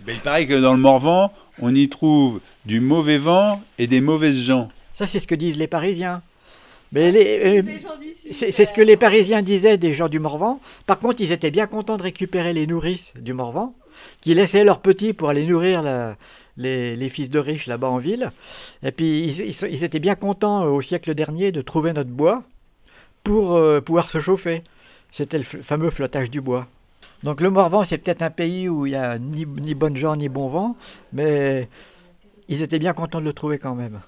Ben, 0.00 0.14
il 0.14 0.20
paraît 0.20 0.46
que 0.46 0.60
dans 0.60 0.74
le 0.74 0.78
Morvan, 0.80 1.32
on 1.60 1.74
y 1.74 1.88
trouve 1.88 2.40
du 2.66 2.80
mauvais 2.80 3.18
vent 3.18 3.62
et 3.78 3.86
des 3.86 4.00
mauvaises 4.00 4.42
gens. 4.42 4.68
Ça, 4.92 5.06
c'est 5.06 5.18
ce 5.18 5.26
que 5.26 5.34
disent 5.34 5.56
les 5.58 5.66
Parisiens. 5.66 6.22
Mais 6.92 7.10
les, 7.10 7.60
euh, 7.60 7.62
c'est 8.30 8.52
c'est 8.52 8.64
ce 8.64 8.72
que 8.72 8.80
les 8.82 8.96
Parisiens 8.96 9.42
disaient 9.42 9.76
des 9.78 9.92
gens 9.92 10.08
du 10.08 10.18
Morvan. 10.20 10.60
Par 10.86 10.98
contre, 10.98 11.20
ils 11.20 11.32
étaient 11.32 11.50
bien 11.50 11.66
contents 11.66 11.96
de 11.96 12.02
récupérer 12.02 12.52
les 12.52 12.66
nourrices 12.66 13.12
du 13.18 13.32
Morvan, 13.32 13.74
qui 14.20 14.34
laissaient 14.34 14.62
leurs 14.64 14.80
petits 14.80 15.12
pour 15.12 15.28
aller 15.30 15.46
nourrir 15.46 15.82
la- 15.82 16.16
les, 16.58 16.94
les 16.96 17.08
fils 17.08 17.28
de 17.28 17.38
riches 17.38 17.66
là-bas 17.66 17.88
en 17.88 17.98
ville. 17.98 18.30
Et 18.82 18.92
puis, 18.92 19.26
ils, 19.26 19.50
ils 19.70 19.84
étaient 19.84 19.98
bien 19.98 20.14
contents 20.14 20.64
euh, 20.64 20.68
au 20.70 20.80
siècle 20.80 21.14
dernier 21.14 21.52
de 21.52 21.60
trouver 21.60 21.92
notre 21.92 22.08
bois 22.10 22.42
pour 23.26 23.56
euh, 23.56 23.80
pouvoir 23.80 24.08
se 24.08 24.20
chauffer. 24.20 24.62
C'était 25.10 25.38
le 25.38 25.44
fameux 25.44 25.90
flottage 25.90 26.30
du 26.30 26.40
bois. 26.40 26.68
Donc 27.24 27.40
le 27.40 27.50
Morvan, 27.50 27.84
c'est 27.84 27.98
peut-être 27.98 28.22
un 28.22 28.30
pays 28.30 28.68
où 28.68 28.86
il 28.86 28.90
n'y 28.90 28.96
a 28.96 29.18
ni, 29.18 29.46
ni 29.46 29.74
gens 29.96 30.14
ni 30.14 30.28
bon 30.28 30.48
vent, 30.48 30.76
mais 31.12 31.68
ils 32.48 32.62
étaient 32.62 32.78
bien 32.78 32.92
contents 32.92 33.20
de 33.20 33.24
le 33.24 33.32
trouver 33.32 33.58
quand 33.58 33.74
même. 33.74 34.00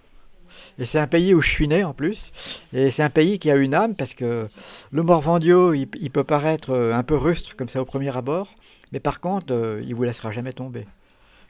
Et 0.78 0.84
c'est 0.84 1.00
un 1.00 1.08
pays 1.08 1.34
où 1.34 1.40
je 1.40 1.48
suis 1.48 1.66
né 1.66 1.82
en 1.82 1.94
plus. 1.94 2.32
Et 2.72 2.92
c'est 2.92 3.02
un 3.02 3.10
pays 3.10 3.40
qui 3.40 3.50
a 3.50 3.56
une 3.56 3.74
âme 3.74 3.96
parce 3.96 4.14
que 4.14 4.48
le 4.92 5.02
Morvandio, 5.02 5.74
il, 5.74 5.88
il 6.00 6.10
peut 6.10 6.24
paraître 6.24 6.70
euh, 6.70 6.94
un 6.94 7.02
peu 7.02 7.16
rustre 7.16 7.56
comme 7.56 7.68
ça 7.68 7.80
au 7.80 7.84
premier 7.84 8.16
abord. 8.16 8.54
Mais 8.92 9.00
par 9.00 9.20
contre, 9.20 9.52
euh, 9.52 9.82
il 9.84 9.96
vous 9.96 10.04
laissera 10.04 10.30
jamais 10.30 10.52
tomber. 10.52 10.86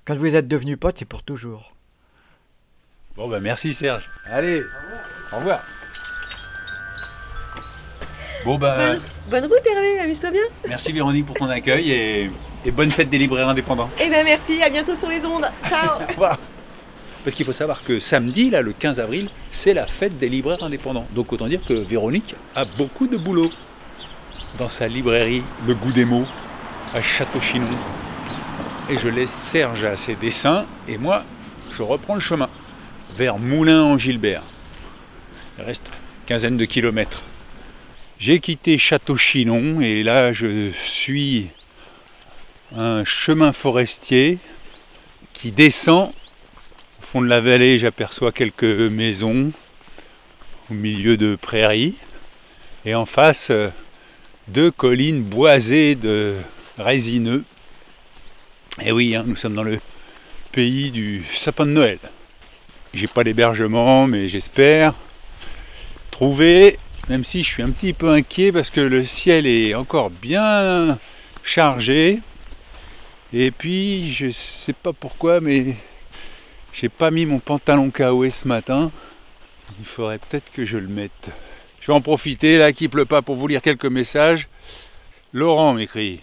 Quand 0.07 0.17
vous 0.17 0.35
êtes 0.35 0.49
devenus 0.49 0.79
potes, 0.81 0.99
c'est 0.99 1.05
pour 1.05 1.23
toujours. 1.23 1.75
Bon, 3.17 3.29
ben 3.29 3.41
merci 3.41 3.75
Serge. 3.75 4.09
Allez, 4.25 4.63
au 5.33 5.37
revoir. 5.37 5.61
Bon, 8.49 8.57
ben, 8.57 8.99
Bonne 9.31 9.45
route 9.45 9.61
Hervé, 9.71 10.01
amuse-toi 10.01 10.31
bien. 10.31 10.41
merci 10.67 10.91
Véronique 10.91 11.27
pour 11.27 11.37
ton 11.37 11.51
accueil 11.51 11.91
et, 11.91 12.31
et 12.65 12.71
bonne 12.71 12.91
fête 12.91 13.11
des 13.11 13.19
libraires 13.19 13.47
indépendants. 13.47 13.91
Eh 14.01 14.09
ben 14.09 14.25
merci, 14.25 14.63
à 14.63 14.71
bientôt 14.71 14.95
sur 14.95 15.11
les 15.11 15.23
ondes. 15.27 15.47
Ciao. 15.69 15.99
Parce 16.19 17.35
qu'il 17.37 17.45
faut 17.45 17.53
savoir 17.53 17.85
que 17.85 17.99
samedi, 17.99 18.49
là, 18.49 18.63
le 18.63 18.73
15 18.73 19.01
avril, 19.01 19.29
c'est 19.51 19.75
la 19.75 19.87
fête 19.87 20.19
des 20.19 20.31
libraires 20.31 20.65
indépendants. 20.65 21.07
Donc 21.11 21.31
autant 21.31 21.47
dire 21.47 21.61
que 21.63 21.75
Véronique 21.75 22.37
a 22.55 22.65
beaucoup 22.65 23.07
de 23.07 23.19
boulot 23.19 23.51
dans 24.57 24.69
sa 24.69 24.89
librairie 24.89 25.43
Le 25.67 25.75
Goût 25.75 25.93
des 25.93 26.07
mots 26.07 26.25
à 26.95 27.03
Château-Chinon. 27.03 27.69
Et 28.89 28.97
je 28.97 29.09
laisse 29.09 29.29
Serge 29.31 29.85
à 29.85 29.95
ses 29.95 30.15
dessins 30.15 30.65
et 30.89 30.97
moi, 30.97 31.23
je 31.77 31.83
reprends 31.83 32.15
le 32.15 32.21
chemin 32.21 32.49
vers 33.15 33.39
Moulins-en-Gilbert. 33.39 34.43
Il 35.59 35.65
reste 35.67 35.83
une 35.89 36.25
quinzaine 36.25 36.57
de 36.57 36.65
kilomètres. 36.65 37.25
J'ai 38.21 38.41
quitté 38.41 38.79
Château-Chinon 38.79 39.81
et 39.81 40.03
là, 40.03 40.33
je 40.33 40.73
suis 40.73 41.47
un 42.77 43.05
chemin 43.05 43.53
forestier 43.53 44.39
qui 45.33 45.53
descend 45.53 46.09
au 46.09 47.07
fond 47.07 47.23
de 47.23 47.29
la 47.29 47.41
vallée, 47.41 47.79
j'aperçois 47.79 48.33
quelques 48.33 48.65
maisons 48.65 49.53
au 50.69 50.75
milieu 50.75 51.17
de 51.17 51.37
prairies. 51.37 51.95
Et 52.85 52.97
en 52.97 53.07
face, 53.07 53.51
euh, 53.51 53.69
deux 54.49 54.73
collines 54.73 55.23
boisées 55.23 55.95
de 55.95 56.35
résineux. 56.77 57.45
Et 58.85 58.91
oui, 58.91 59.15
hein, 59.15 59.23
nous 59.29 59.37
sommes 59.37 59.55
dans 59.55 59.63
le 59.63 59.79
pays 60.51 60.91
du 60.91 61.25
sapin 61.33 61.67
de 61.67 61.71
Noël. 61.71 61.99
J'ai 62.95 63.07
pas 63.07 63.23
d'hébergement, 63.23 64.09
mais 64.09 64.29
j'espère 64.29 64.95
trouver, 66.11 66.81
même 67.09 67.25
si 67.25 67.43
je 67.43 67.49
suis 67.49 67.63
un 67.63 67.71
petit 67.71 67.93
peu 67.93 68.11
inquiet 68.11 68.53
parce 68.53 68.71
que 68.71 68.81
le 68.81 69.05
ciel 69.05 69.47
est 69.47 69.75
encore 69.75 70.11
bien 70.11 70.99
chargé. 71.43 72.21
Et 73.33 73.51
puis, 73.51 74.11
je 74.13 74.31
sais 74.31 74.73
pas 74.73 74.93
pourquoi, 74.93 75.41
mais 75.41 75.75
j'ai 76.73 76.89
pas 76.89 77.11
mis 77.11 77.27
mon 77.27 77.39
pantalon 77.39 77.91
KOE 77.91 78.31
ce 78.31 78.47
matin. 78.47 78.91
Il 79.79 79.87
faudrait 79.87 80.19
peut-être 80.19 80.51
que 80.53 80.65
je 80.65 80.79
le 80.79 80.89
mette. 80.89 81.31
Je 81.81 81.89
vais 81.89 81.93
en 81.93 82.01
profiter 82.01 82.59
là 82.59 82.73
qu'il 82.73 82.91
pleut 82.91 83.05
pas 83.05 83.23
pour 83.23 83.37
vous 83.37 83.47
lire 83.47 83.63
quelques 83.63 83.87
messages. 83.87 84.49
Laurent 85.33 85.75
m'écrit 85.75 86.21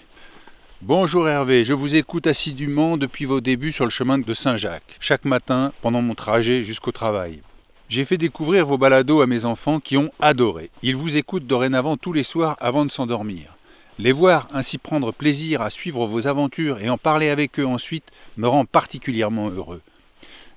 Bonjour 0.81 1.27
Hervé, 1.27 1.63
je 1.63 1.73
vous 1.73 1.95
écoute 1.95 2.27
assidûment 2.27 2.97
depuis 2.97 3.25
vos 3.25 3.41
débuts 3.41 3.71
sur 3.71 3.85
le 3.85 3.89
chemin 3.89 4.17
de 4.19 4.33
Saint-Jacques, 4.33 4.97
chaque 4.99 5.25
matin 5.25 5.71
pendant 5.81 6.01
mon 6.01 6.15
trajet 6.15 6.63
jusqu'au 6.63 6.91
travail. 6.91 7.41
J'ai 7.87 8.03
fait 8.03 8.17
découvrir 8.17 8.65
vos 8.65 8.79
balados 8.79 9.21
à 9.21 9.27
mes 9.27 9.45
enfants 9.45 9.79
qui 9.79 9.95
ont 9.95 10.11
adoré. 10.19 10.71
Ils 10.81 10.95
vous 10.95 11.17
écoutent 11.17 11.45
dorénavant 11.45 11.97
tous 11.97 12.13
les 12.13 12.23
soirs 12.23 12.57
avant 12.59 12.83
de 12.83 12.89
s'endormir. 12.89 13.55
Les 13.99 14.11
voir 14.11 14.47
ainsi 14.53 14.79
prendre 14.79 15.13
plaisir 15.13 15.61
à 15.61 15.69
suivre 15.69 16.07
vos 16.07 16.25
aventures 16.25 16.79
et 16.79 16.89
en 16.89 16.97
parler 16.97 17.29
avec 17.29 17.59
eux 17.59 17.65
ensuite 17.65 18.11
me 18.37 18.47
rend 18.47 18.65
particulièrement 18.65 19.49
heureux. 19.49 19.81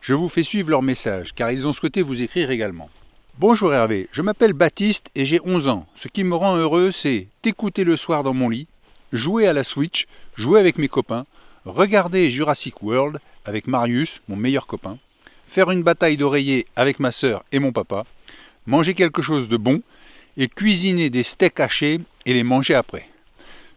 Je 0.00 0.14
vous 0.14 0.30
fais 0.30 0.42
suivre 0.42 0.70
leurs 0.70 0.82
messages 0.82 1.34
car 1.34 1.50
ils 1.50 1.68
ont 1.68 1.74
souhaité 1.74 2.00
vous 2.00 2.22
écrire 2.22 2.50
également. 2.50 2.88
Bonjour 3.38 3.74
Hervé, 3.74 4.08
je 4.10 4.22
m'appelle 4.22 4.54
Baptiste 4.54 5.10
et 5.14 5.26
j'ai 5.26 5.40
11 5.44 5.68
ans. 5.68 5.86
Ce 5.94 6.08
qui 6.08 6.24
me 6.24 6.34
rend 6.34 6.56
heureux, 6.56 6.90
c'est 6.90 7.28
t'écouter 7.42 7.84
le 7.84 7.96
soir 7.96 8.22
dans 8.22 8.34
mon 8.34 8.48
lit, 8.48 8.66
jouer 9.12 9.46
à 9.46 9.52
la 9.52 9.64
Switch, 9.64 10.06
jouer 10.36 10.60
avec 10.60 10.78
mes 10.78 10.88
copains, 10.88 11.26
regarder 11.66 12.30
Jurassic 12.30 12.82
World 12.82 13.20
avec 13.44 13.66
Marius, 13.66 14.22
mon 14.28 14.36
meilleur 14.36 14.66
copain, 14.66 14.98
faire 15.48 15.70
une 15.70 15.82
bataille 15.82 16.18
d'oreiller 16.18 16.66
avec 16.76 17.00
ma 17.00 17.10
sœur 17.10 17.42
et 17.52 17.58
mon 17.58 17.72
papa, 17.72 18.04
manger 18.66 18.92
quelque 18.94 19.22
chose 19.22 19.48
de 19.48 19.56
bon 19.56 19.80
et 20.36 20.46
cuisiner 20.46 21.08
des 21.08 21.22
steaks 21.22 21.58
hachés 21.58 22.00
et 22.26 22.34
les 22.34 22.44
manger 22.44 22.74
après. 22.74 23.08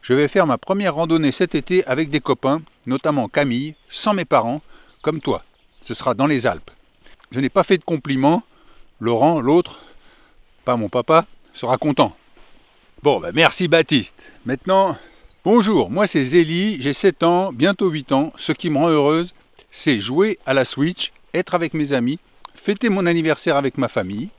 Je 0.02 0.14
vais 0.14 0.28
faire 0.28 0.46
ma 0.46 0.58
première 0.58 0.96
randonnée 0.96 1.32
cet 1.32 1.56
été 1.56 1.86
avec 1.86 2.10
des 2.10 2.20
copains 2.20 2.62
notamment 2.86 3.28
Camille, 3.28 3.76
sans 3.90 4.14
mes 4.14 4.26
parents, 4.26 4.62
comme 5.02 5.22
toi. 5.22 5.44
Ce 5.80 5.94
sera 5.94 6.14
dans 6.14 6.28
les 6.28 6.46
Alpes. 6.46 6.72
Je 7.32 7.40
n'ai 7.40 7.50
pas 7.50 7.64
fait 7.64 7.78
de 7.78 7.84
compliments. 7.84 8.44
Laurent, 9.00 9.40
l'autre, 9.40 9.82
pas 10.66 10.76
mon 10.76 10.90
papa, 10.90 11.26
sera 11.54 11.78
content. 11.78 12.16
Bon, 13.02 13.20
ben 13.20 13.32
merci 13.34 13.68
Baptiste. 13.68 14.32
Maintenant, 14.46 14.98
bonjour, 15.46 15.90
moi 15.90 16.06
c'est 16.06 16.24
Zélie, 16.24 16.82
j'ai 16.82 16.94
7 16.94 17.24
ans, 17.24 17.52
bientôt 17.54 17.90
8 17.90 18.12
ans. 18.12 18.34
Ce 18.38 18.52
qui 18.52 18.70
me 18.70 18.78
rend 18.78 18.90
heureuse, 18.90 19.34
c'est 19.72 20.02
jouer 20.02 20.38
à 20.46 20.54
la 20.54 20.66
Switch, 20.66 21.12
être 21.34 21.56
avec 21.56 21.74
mes 21.74 21.94
amis, 21.94 22.20
fêter 22.54 22.90
mon 22.90 23.06
anniversaire 23.06 23.56
avec 23.56 23.78
ma 23.78 23.88
famille. 23.88 24.30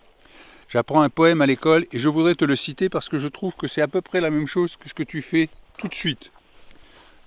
J'apprends 0.68 1.02
un 1.02 1.10
poème 1.10 1.42
à 1.42 1.46
l'école 1.46 1.86
et 1.92 1.98
je 1.98 2.08
voudrais 2.08 2.34
te 2.34 2.44
le 2.44 2.56
citer 2.56 2.88
parce 2.88 3.08
que 3.08 3.18
je 3.18 3.28
trouve 3.28 3.54
que 3.54 3.68
c'est 3.68 3.82
à 3.82 3.88
peu 3.88 4.00
près 4.00 4.20
la 4.20 4.30
même 4.30 4.46
chose 4.46 4.76
que 4.76 4.88
ce 4.88 4.94
que 4.94 5.02
tu 5.02 5.20
fais 5.22 5.48
tout 5.78 5.88
de 5.88 5.94
suite. 5.94 6.32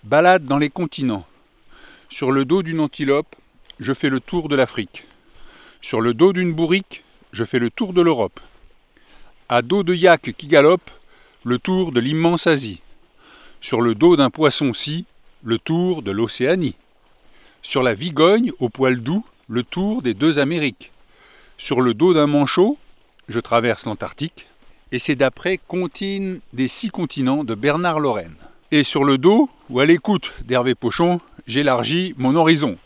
Balade 0.04 0.46
dans 0.46 0.58
les 0.58 0.70
continents. 0.70 1.26
Sur 2.10 2.32
le 2.32 2.46
dos 2.46 2.64
d'une 2.64 2.80
antilope, 2.80 3.36
je 3.80 3.94
fais 3.94 4.10
le 4.10 4.20
tour 4.20 4.50
de 4.50 4.56
l'Afrique. 4.56 5.06
Sur 5.82 6.02
le 6.02 6.14
dos 6.14 6.34
d'une 6.34 6.54
bourrique, 6.54 7.04
je 7.34 7.44
fais 7.44 7.60
le 7.60 7.70
tour 7.70 7.94
de 7.94 8.02
l'Europe. 8.02 8.40
À 9.50 9.62
dos 9.62 9.84
de 9.84 9.94
yak 9.94 10.34
qui 10.36 10.48
galope, 10.48 10.90
le 11.44 11.60
tour 11.60 11.92
de 11.92 12.00
l'immense 12.00 12.48
Asie. 12.48 12.82
Sur 13.62 13.82
le 13.82 13.94
dos 13.94 14.16
d'un 14.16 14.30
poisson-ci, 14.30 15.06
le 15.44 15.60
tour 15.60 16.02
de 16.02 16.12
l'Océanie. 16.12 16.76
Sur 17.62 17.84
la 17.84 17.94
Vigogne, 17.94 18.52
au 18.60 18.70
poil 18.70 19.02
doux, 19.02 19.26
le 19.48 19.64
tour 19.64 20.02
des 20.02 20.14
deux 20.14 20.40
Amériques. 20.40 20.92
Sur 21.58 21.82
le 21.82 21.94
dos 21.94 22.14
d'un 22.14 22.28
manchot, 22.28 22.78
je 23.30 23.40
traverse 23.40 23.86
l'Antarctique. 23.86 24.48
Et 24.92 25.00
c'est 25.00 25.16
d'après 25.16 25.58
Contine 25.58 26.40
des 26.54 26.68
six 26.68 26.90
continents 26.90 27.44
de 27.44 27.56
Bernard 27.56 28.00
Lorraine. 28.00 28.36
Et 28.72 28.84
sur 28.84 29.04
le 29.04 29.18
dos, 29.18 29.50
ou 29.70 29.80
à 29.80 29.86
l'écoute 29.86 30.34
d'Hervé 30.44 30.76
Pochon, 30.76 31.20
j'élargis 31.48 32.14
mon 32.18 32.36
horizon. 32.36 32.78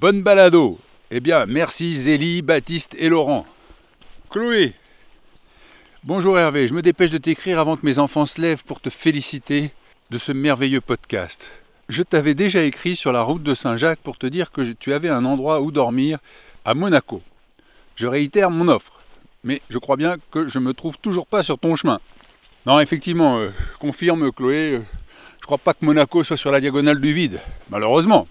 Bonne 0.00 0.22
balado 0.22 0.78
Eh 1.10 1.20
bien, 1.20 1.46
merci 1.46 1.94
Zélie, 1.94 2.42
Baptiste 2.42 2.94
et 2.98 3.08
Laurent. 3.08 3.46
Chloé 4.30 4.72
Bonjour 6.04 6.36
Hervé, 6.36 6.66
je 6.66 6.74
me 6.74 6.82
dépêche 6.82 7.12
de 7.12 7.18
t'écrire 7.18 7.60
avant 7.60 7.76
que 7.76 7.86
mes 7.86 8.00
enfants 8.00 8.26
se 8.26 8.40
lèvent 8.40 8.64
pour 8.64 8.80
te 8.80 8.90
féliciter 8.90 9.70
de 10.10 10.18
ce 10.18 10.32
merveilleux 10.32 10.80
podcast. 10.80 11.48
Je 11.92 12.02
t'avais 12.02 12.32
déjà 12.32 12.62
écrit 12.62 12.96
sur 12.96 13.12
la 13.12 13.20
route 13.20 13.42
de 13.42 13.52
Saint-Jacques 13.52 13.98
pour 13.98 14.16
te 14.16 14.26
dire 14.26 14.50
que 14.50 14.62
tu 14.62 14.94
avais 14.94 15.10
un 15.10 15.26
endroit 15.26 15.60
où 15.60 15.70
dormir 15.70 16.20
à 16.64 16.72
Monaco. 16.72 17.20
Je 17.96 18.06
réitère 18.06 18.50
mon 18.50 18.68
offre, 18.68 19.00
mais 19.44 19.60
je 19.68 19.76
crois 19.76 19.96
bien 19.96 20.16
que 20.30 20.48
je 20.48 20.58
ne 20.58 20.64
me 20.64 20.72
trouve 20.72 20.96
toujours 20.96 21.26
pas 21.26 21.42
sur 21.42 21.58
ton 21.58 21.76
chemin. 21.76 22.00
Non, 22.64 22.80
effectivement, 22.80 23.40
euh, 23.40 23.50
confirme 23.78 24.32
Chloé, 24.32 24.76
euh, 24.76 24.82
je 25.38 25.44
crois 25.44 25.58
pas 25.58 25.74
que 25.74 25.84
Monaco 25.84 26.24
soit 26.24 26.38
sur 26.38 26.50
la 26.50 26.62
diagonale 26.62 26.98
du 26.98 27.12
vide, 27.12 27.42
malheureusement. 27.68 28.26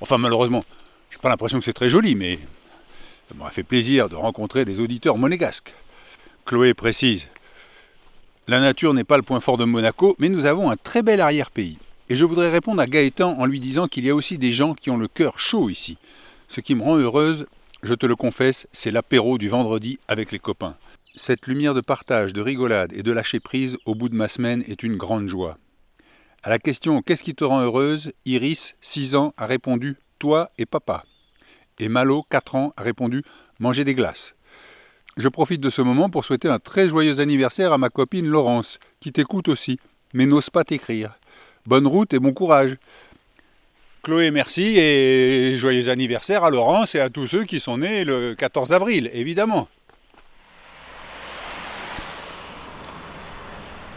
Enfin, 0.00 0.18
malheureusement, 0.18 0.64
j'ai 1.08 1.18
pas 1.18 1.28
l'impression 1.28 1.60
que 1.60 1.64
c'est 1.64 1.72
très 1.72 1.88
joli, 1.88 2.16
mais 2.16 2.40
ça 3.28 3.36
m'aurait 3.36 3.52
fait 3.52 3.62
plaisir 3.62 4.08
de 4.08 4.16
rencontrer 4.16 4.64
des 4.64 4.80
auditeurs 4.80 5.18
monégasques. 5.18 5.72
Chloé 6.46 6.74
précise 6.74 7.28
La 8.48 8.58
nature 8.58 8.92
n'est 8.92 9.04
pas 9.04 9.18
le 9.18 9.22
point 9.22 9.38
fort 9.38 9.56
de 9.56 9.64
Monaco, 9.64 10.16
mais 10.18 10.28
nous 10.28 10.46
avons 10.46 10.68
un 10.68 10.76
très 10.76 11.04
bel 11.04 11.20
arrière-pays. 11.20 11.78
Et 12.10 12.16
je 12.16 12.24
voudrais 12.24 12.50
répondre 12.50 12.82
à 12.82 12.86
Gaëtan 12.86 13.38
en 13.38 13.46
lui 13.46 13.60
disant 13.60 13.88
qu'il 13.88 14.04
y 14.04 14.10
a 14.10 14.14
aussi 14.14 14.36
des 14.36 14.52
gens 14.52 14.74
qui 14.74 14.90
ont 14.90 14.98
le 14.98 15.08
cœur 15.08 15.40
chaud 15.40 15.70
ici. 15.70 15.96
Ce 16.48 16.60
qui 16.60 16.74
me 16.74 16.82
rend 16.82 16.96
heureuse, 16.96 17.46
je 17.82 17.94
te 17.94 18.04
le 18.04 18.14
confesse, 18.14 18.68
c'est 18.72 18.90
l'apéro 18.90 19.38
du 19.38 19.48
vendredi 19.48 19.98
avec 20.06 20.30
les 20.30 20.38
copains. 20.38 20.76
Cette 21.14 21.46
lumière 21.46 21.74
de 21.74 21.80
partage, 21.80 22.32
de 22.34 22.42
rigolade 22.42 22.92
et 22.92 23.02
de 23.02 23.12
lâcher 23.12 23.40
prise 23.40 23.78
au 23.86 23.94
bout 23.94 24.10
de 24.10 24.14
ma 24.14 24.28
semaine 24.28 24.62
est 24.66 24.82
une 24.82 24.96
grande 24.96 25.28
joie. 25.28 25.56
À 26.42 26.50
la 26.50 26.58
question 26.58 27.00
Qu'est-ce 27.00 27.22
qui 27.22 27.34
te 27.34 27.44
rend 27.44 27.62
heureuse? 27.62 28.12
Iris, 28.26 28.74
6 28.82 29.16
ans, 29.16 29.32
a 29.38 29.46
répondu 29.46 29.96
Toi 30.18 30.50
et 30.58 30.66
papa. 30.66 31.04
Et 31.78 31.88
Malo, 31.88 32.22
4 32.30 32.54
ans, 32.56 32.74
a 32.76 32.82
répondu 32.82 33.22
Manger 33.60 33.84
des 33.84 33.94
glaces. 33.94 34.34
Je 35.16 35.28
profite 35.28 35.60
de 35.60 35.70
ce 35.70 35.80
moment 35.80 36.10
pour 36.10 36.24
souhaiter 36.24 36.48
un 36.48 36.58
très 36.58 36.88
joyeux 36.88 37.20
anniversaire 37.20 37.72
à 37.72 37.78
ma 37.78 37.88
copine 37.88 38.26
Laurence, 38.26 38.78
qui 39.00 39.12
t'écoute 39.12 39.48
aussi, 39.48 39.78
mais 40.12 40.26
n'ose 40.26 40.50
pas 40.50 40.64
t'écrire. 40.64 41.18
Bonne 41.66 41.86
route 41.86 42.12
et 42.12 42.18
bon 42.18 42.32
courage. 42.32 42.76
Chloé, 44.02 44.30
merci 44.30 44.78
et 44.78 45.56
joyeux 45.56 45.88
anniversaire 45.88 46.44
à 46.44 46.50
Laurence 46.50 46.94
et 46.94 47.00
à 47.00 47.08
tous 47.08 47.26
ceux 47.26 47.44
qui 47.44 47.58
sont 47.58 47.78
nés 47.78 48.04
le 48.04 48.34
14 48.34 48.74
avril, 48.74 49.10
évidemment. 49.14 49.66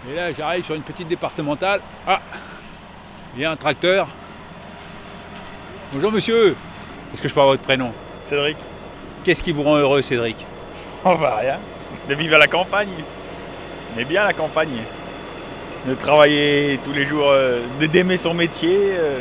Et 0.09 0.15
là, 0.15 0.31
j'arrive 0.31 0.63
sur 0.63 0.75
une 0.75 0.81
petite 0.81 1.09
départementale. 1.09 1.81
Ah 2.07 2.21
Il 3.35 3.41
y 3.41 3.45
a 3.45 3.51
un 3.51 3.57
tracteur. 3.57 4.07
Bonjour 5.91 6.13
monsieur 6.13 6.55
Est-ce 7.13 7.21
que 7.21 7.27
je 7.27 7.33
peux 7.33 7.41
avoir 7.41 7.55
votre 7.55 7.63
prénom? 7.63 7.91
Cédric. 8.23 8.57
Qu'est-ce 9.25 9.43
qui 9.43 9.51
vous 9.51 9.63
rend 9.63 9.75
heureux, 9.75 10.01
Cédric? 10.01 10.37
On 11.03 11.15
va 11.15 11.35
rien. 11.35 11.59
De 12.07 12.15
vivre 12.15 12.35
à 12.35 12.39
la 12.39 12.47
campagne. 12.47 13.03
On 13.93 13.99
est 13.99 14.05
bien 14.05 14.23
à 14.23 14.27
la 14.27 14.33
campagne. 14.33 14.83
De 15.87 15.93
travailler 15.95 16.79
tous 16.83 16.91
les 16.91 17.05
jours, 17.05 17.27
euh, 17.29 17.61
de- 17.79 17.85
d'aimer 17.85 18.17
son 18.17 18.33
métier. 18.33 18.77
euh. 18.93 19.19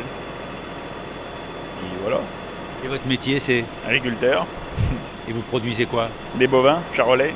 Et 1.83 1.96
voilà. 2.02 2.18
Et 2.85 2.88
votre 2.88 3.07
métier, 3.07 3.38
c'est? 3.40 3.64
Agriculteur, 3.87 4.46
Et 5.29 5.33
vous 5.33 5.42
produisez 5.42 5.87
quoi? 5.87 6.09
Des 6.35 6.46
bovins, 6.46 6.81
charolais, 6.94 7.35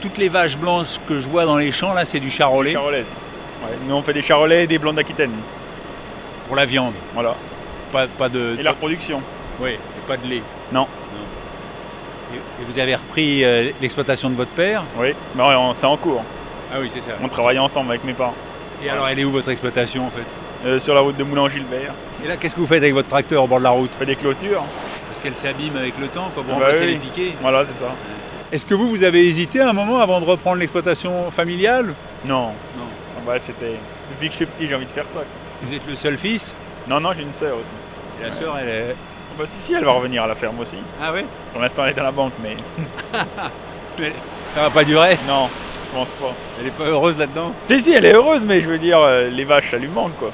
Toutes 0.00 0.18
les 0.18 0.28
vaches 0.28 0.56
blanches 0.58 0.98
que 1.06 1.20
je 1.20 1.28
vois 1.28 1.44
dans 1.44 1.56
les 1.56 1.70
champs, 1.70 1.92
là, 1.94 2.04
c'est 2.04 2.18
du 2.18 2.28
charolais? 2.30 2.76
Ouais, 2.76 3.04
Nous 3.86 3.94
on 3.94 4.02
fait 4.02 4.12
des 4.12 4.22
charolais 4.22 4.64
et 4.64 4.66
des 4.66 4.78
blancs 4.78 4.94
d'Aquitaine. 4.96 5.30
pour 6.48 6.56
la 6.56 6.64
viande? 6.66 6.94
Voilà. 7.14 7.34
Pas, 7.92 8.06
pas 8.08 8.28
de. 8.28 8.56
Et 8.58 8.62
la 8.64 8.70
reproduction. 8.72 9.20
Oui, 9.60 9.70
et 9.70 10.08
pas 10.08 10.16
de 10.16 10.26
lait? 10.28 10.42
Non. 10.72 10.86
Et, 12.32 12.36
et 12.36 12.64
vous 12.66 12.78
avez 12.78 12.94
repris 12.96 13.44
euh, 13.44 13.70
l'exploitation 13.80 14.28
de 14.30 14.34
votre 14.34 14.50
père? 14.50 14.82
Oui. 14.96 15.12
Mais 15.36 15.42
on- 15.42 15.74
c'est 15.74 15.86
en 15.86 15.96
cours. 15.96 16.24
Ah 16.72 16.76
oui, 16.80 16.90
c'est 16.92 17.00
ça. 17.02 17.12
On 17.22 17.28
travaille 17.28 17.58
ensemble 17.58 17.90
avec 17.90 18.04
mes 18.04 18.12
parents. 18.14 18.34
Et 18.84 18.88
alors, 18.90 19.08
elle 19.08 19.18
est 19.18 19.24
où 19.24 19.30
votre 19.30 19.50
exploitation 19.50 20.06
en 20.06 20.10
fait 20.10 20.24
Euh, 20.64 20.78
sur 20.78 20.94
la 20.94 21.00
route 21.00 21.16
de 21.16 21.24
Moulin-Gilbert. 21.24 21.92
Et 22.24 22.28
là, 22.28 22.36
qu'est-ce 22.36 22.54
que 22.54 22.60
vous 22.60 22.66
faites 22.68 22.82
avec 22.82 22.94
votre 22.94 23.08
tracteur 23.08 23.42
au 23.44 23.46
bord 23.48 23.58
de 23.58 23.64
la 23.64 23.70
route 23.70 23.90
On 23.96 23.98
fait 23.98 24.06
des 24.06 24.16
clôtures. 24.16 24.62
Parce 25.08 25.20
qu'elle 25.20 25.34
s'abîme 25.36 25.76
avec 25.76 25.94
le 26.00 26.06
temps, 26.06 26.30
quoi, 26.34 26.42
pour 26.44 26.54
Bah 26.54 26.66
remplacer 26.66 26.84
oui. 26.84 26.92
les 26.92 26.98
piquets. 26.98 27.32
Voilà, 27.42 27.64
c'est 27.64 27.74
ça. 27.74 27.86
Est-ce 28.52 28.64
que 28.64 28.74
vous, 28.74 28.88
vous 28.88 29.02
avez 29.02 29.24
hésité 29.24 29.60
un 29.60 29.72
moment 29.72 29.98
avant 29.98 30.20
de 30.20 30.24
reprendre 30.24 30.56
l'exploitation 30.58 31.30
familiale 31.30 31.94
Non. 32.24 32.46
Non. 32.78 32.84
Ah 33.16 33.20
bah, 33.26 33.34
c'était. 33.38 33.74
Depuis 34.10 34.28
que 34.28 34.32
je 34.32 34.36
suis 34.36 34.46
petit, 34.46 34.66
j'ai 34.68 34.74
envie 34.74 34.86
de 34.86 34.92
faire 34.92 35.08
ça. 35.08 35.20
Vous 35.62 35.74
êtes 35.74 35.86
le 35.88 35.96
seul 35.96 36.16
fils 36.16 36.54
Non, 36.88 37.00
non, 37.00 37.10
j'ai 37.12 37.22
une 37.22 37.32
sœur 37.32 37.56
aussi. 37.58 37.70
Et 38.20 38.26
la 38.26 38.32
sœur, 38.32 38.56
elle 38.60 38.68
est. 38.68 38.84
Ah 38.92 39.34
Bah, 39.38 39.44
si, 39.46 39.60
si, 39.60 39.74
elle 39.74 39.84
va 39.84 39.92
revenir 39.92 40.22
à 40.22 40.28
la 40.28 40.34
ferme 40.34 40.58
aussi. 40.60 40.76
Ah 41.02 41.10
oui 41.14 41.22
Pour 41.52 41.60
l'instant, 41.60 41.84
elle 41.86 41.94
est 41.96 42.00
à 42.00 42.04
la 42.04 42.12
banque, 42.12 42.32
mais. 42.42 42.56
Mais 43.98 44.12
ça 44.50 44.62
va 44.62 44.70
pas 44.70 44.84
durer 44.84 45.18
Non, 45.28 45.48
pense 45.92 46.10
pas. 46.10 46.32
Elle 46.60 46.66
est 46.68 46.70
pas 46.70 46.84
heureuse 46.84 47.18
là-dedans 47.18 47.52
Si, 47.62 47.80
si, 47.80 47.92
elle 47.92 48.04
est 48.04 48.12
heureuse, 48.14 48.44
mais 48.44 48.60
je 48.60 48.68
veux 48.68 48.78
dire, 48.78 48.98
euh, 49.00 49.28
les 49.28 49.44
vaches, 49.44 49.70
ça 49.70 49.76
lui 49.78 49.88
manque, 49.88 50.16
quoi. 50.18 50.30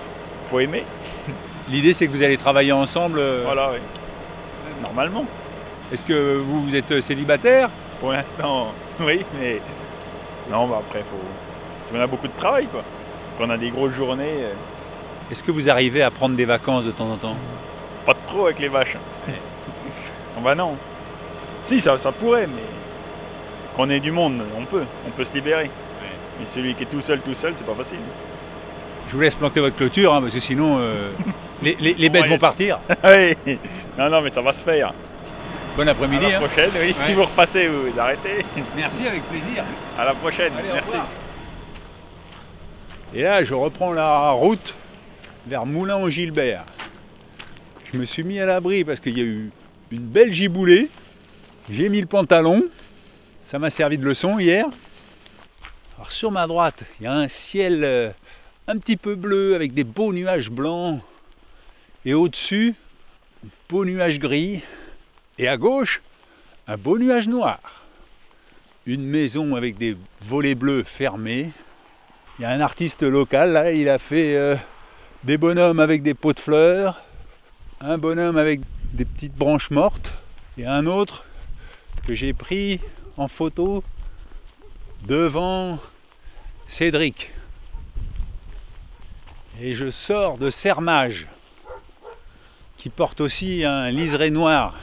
Faut 0.50 0.60
aimer. 0.60 0.84
L'idée, 1.68 1.92
c'est 1.92 2.06
que 2.06 2.12
vous 2.12 2.22
allez 2.22 2.36
travailler 2.36 2.72
ensemble. 2.72 3.18
euh, 3.18 3.42
Voilà, 3.44 3.70
oui. 3.72 3.78
Normalement. 4.82 5.24
Est-ce 5.92 6.04
que 6.04 6.36
vous, 6.38 6.62
vous 6.62 6.74
êtes 6.74 7.00
célibataire? 7.00 7.68
Pour 8.00 8.12
l'instant, 8.12 8.68
oui, 9.00 9.24
mais. 9.38 9.60
Non, 10.50 10.66
bah 10.66 10.80
après, 10.86 11.00
faut. 11.00 11.16
parce 11.80 11.92
qu'on 11.92 12.00
a 12.00 12.06
beaucoup 12.06 12.28
de 12.28 12.36
travail, 12.36 12.66
quoi. 12.66 12.82
On 13.40 13.50
a 13.50 13.56
des 13.56 13.70
grosses 13.70 13.92
journées, 13.94 14.24
euh, 14.42 14.52
Est-ce 15.30 15.42
que 15.44 15.50
vous 15.52 15.68
arrivez 15.68 16.02
à 16.02 16.10
prendre 16.10 16.34
des 16.36 16.44
vacances 16.44 16.84
de 16.84 16.90
temps 16.90 17.08
en 17.10 17.16
temps? 17.16 17.36
Pas 18.06 18.14
de 18.14 18.18
trop 18.26 18.46
avec 18.46 18.58
les 18.60 18.68
vaches. 18.68 18.96
Ah 20.36 20.40
bah 20.44 20.54
non. 20.54 20.76
Si, 21.64 21.80
ça, 21.80 21.98
ça 21.98 22.12
pourrait, 22.12 22.46
mais. 22.46 22.62
On 23.78 23.88
est 23.90 24.00
du 24.00 24.10
monde, 24.10 24.42
on 24.58 24.64
peut. 24.64 24.84
On 25.06 25.10
peut 25.10 25.24
se 25.24 25.32
libérer. 25.34 25.70
Mais 26.40 26.46
celui 26.46 26.74
qui 26.74 26.82
est 26.84 26.86
tout 26.86 27.00
seul, 27.00 27.20
tout 27.20 27.34
seul, 27.34 27.52
c'est 27.56 27.66
pas 27.66 27.74
facile. 27.74 27.98
Je 29.08 29.14
vous 29.14 29.20
laisse 29.20 29.34
planter 29.34 29.60
votre 29.60 29.76
clôture, 29.76 30.12
hein, 30.14 30.20
parce 30.20 30.34
que 30.34 30.40
sinon, 30.40 30.78
euh, 30.78 31.10
les, 31.62 31.76
les- 31.80 31.94
les 31.94 32.08
bêtes 32.08 32.24
Ouais. 32.24 32.28
vont 32.28 32.38
partir. 32.38 32.78
oui. 33.04 33.58
Non, 33.96 34.10
non, 34.10 34.20
mais 34.20 34.30
ça 34.30 34.40
va 34.42 34.52
se 34.52 34.62
faire. 34.62 34.92
Bon 35.76 35.88
après-midi. 35.88 36.26
À 36.26 36.30
la 36.30 36.36
hein. 36.36 36.40
prochaine, 36.40 36.70
oui. 36.74 36.88
Ouais. 36.88 36.94
Si 37.04 37.12
vous 37.12 37.24
repassez, 37.24 37.68
vous, 37.68 37.90
vous 37.92 37.98
arrêtez. 38.00 38.44
Merci, 38.76 39.06
avec 39.06 39.22
plaisir. 39.24 39.64
À 39.98 40.04
la 40.04 40.14
prochaine. 40.14 40.52
Allez, 40.58 40.68
Merci. 40.72 40.96
Et 43.14 43.22
là, 43.22 43.42
je 43.44 43.54
reprends 43.54 43.92
la 43.92 44.30
route 44.30 44.74
vers 45.46 45.64
Moulin-au-Gilbert. 45.64 46.64
Je 47.92 47.96
me 47.98 48.04
suis 48.04 48.22
mis 48.22 48.38
à 48.38 48.44
l'abri 48.44 48.84
parce 48.84 49.00
qu'il 49.00 49.16
y 49.16 49.22
a 49.22 49.24
eu 49.24 49.50
une 49.90 50.00
belle 50.02 50.32
giboulée. 50.32 50.88
J'ai 51.70 51.88
mis 51.88 52.00
le 52.00 52.06
pantalon. 52.06 52.64
Ça 53.48 53.58
m'a 53.58 53.70
servi 53.70 53.96
de 53.96 54.04
leçon 54.04 54.38
hier. 54.38 54.66
Alors 55.96 56.12
sur 56.12 56.30
ma 56.30 56.46
droite, 56.46 56.84
il 57.00 57.04
y 57.04 57.06
a 57.06 57.14
un 57.14 57.28
ciel 57.28 57.82
euh, 57.82 58.10
un 58.66 58.76
petit 58.76 58.98
peu 58.98 59.14
bleu 59.14 59.54
avec 59.54 59.72
des 59.72 59.84
beaux 59.84 60.12
nuages 60.12 60.50
blancs. 60.50 61.00
Et 62.04 62.12
au-dessus, 62.12 62.74
un 63.42 63.48
beau 63.70 63.86
nuage 63.86 64.18
gris. 64.18 64.60
Et 65.38 65.48
à 65.48 65.56
gauche, 65.56 66.02
un 66.66 66.76
beau 66.76 66.98
nuage 66.98 67.26
noir. 67.26 67.58
Une 68.84 69.06
maison 69.06 69.56
avec 69.56 69.78
des 69.78 69.96
volets 70.20 70.54
bleus 70.54 70.82
fermés. 70.82 71.50
Il 72.38 72.42
y 72.42 72.44
a 72.44 72.50
un 72.50 72.60
artiste 72.60 73.02
local, 73.02 73.52
là, 73.52 73.72
il 73.72 73.88
a 73.88 73.98
fait 73.98 74.36
euh, 74.36 74.56
des 75.24 75.38
bonhommes 75.38 75.80
avec 75.80 76.02
des 76.02 76.12
pots 76.12 76.34
de 76.34 76.40
fleurs, 76.40 77.00
un 77.80 77.96
bonhomme 77.96 78.36
avec 78.36 78.60
des 78.92 79.06
petites 79.06 79.34
branches 79.34 79.70
mortes 79.70 80.12
et 80.58 80.66
un 80.66 80.84
autre 80.84 81.24
que 82.06 82.12
j'ai 82.14 82.34
pris 82.34 82.78
en 83.18 83.26
photo 83.26 83.82
devant 85.06 85.78
Cédric. 86.66 87.32
Et 89.60 89.74
je 89.74 89.90
sors 89.90 90.38
de 90.38 90.50
Sermage, 90.50 91.26
qui 92.76 92.90
porte 92.90 93.20
aussi 93.20 93.64
un 93.64 93.90
liseré 93.90 94.30
noir, 94.30 94.76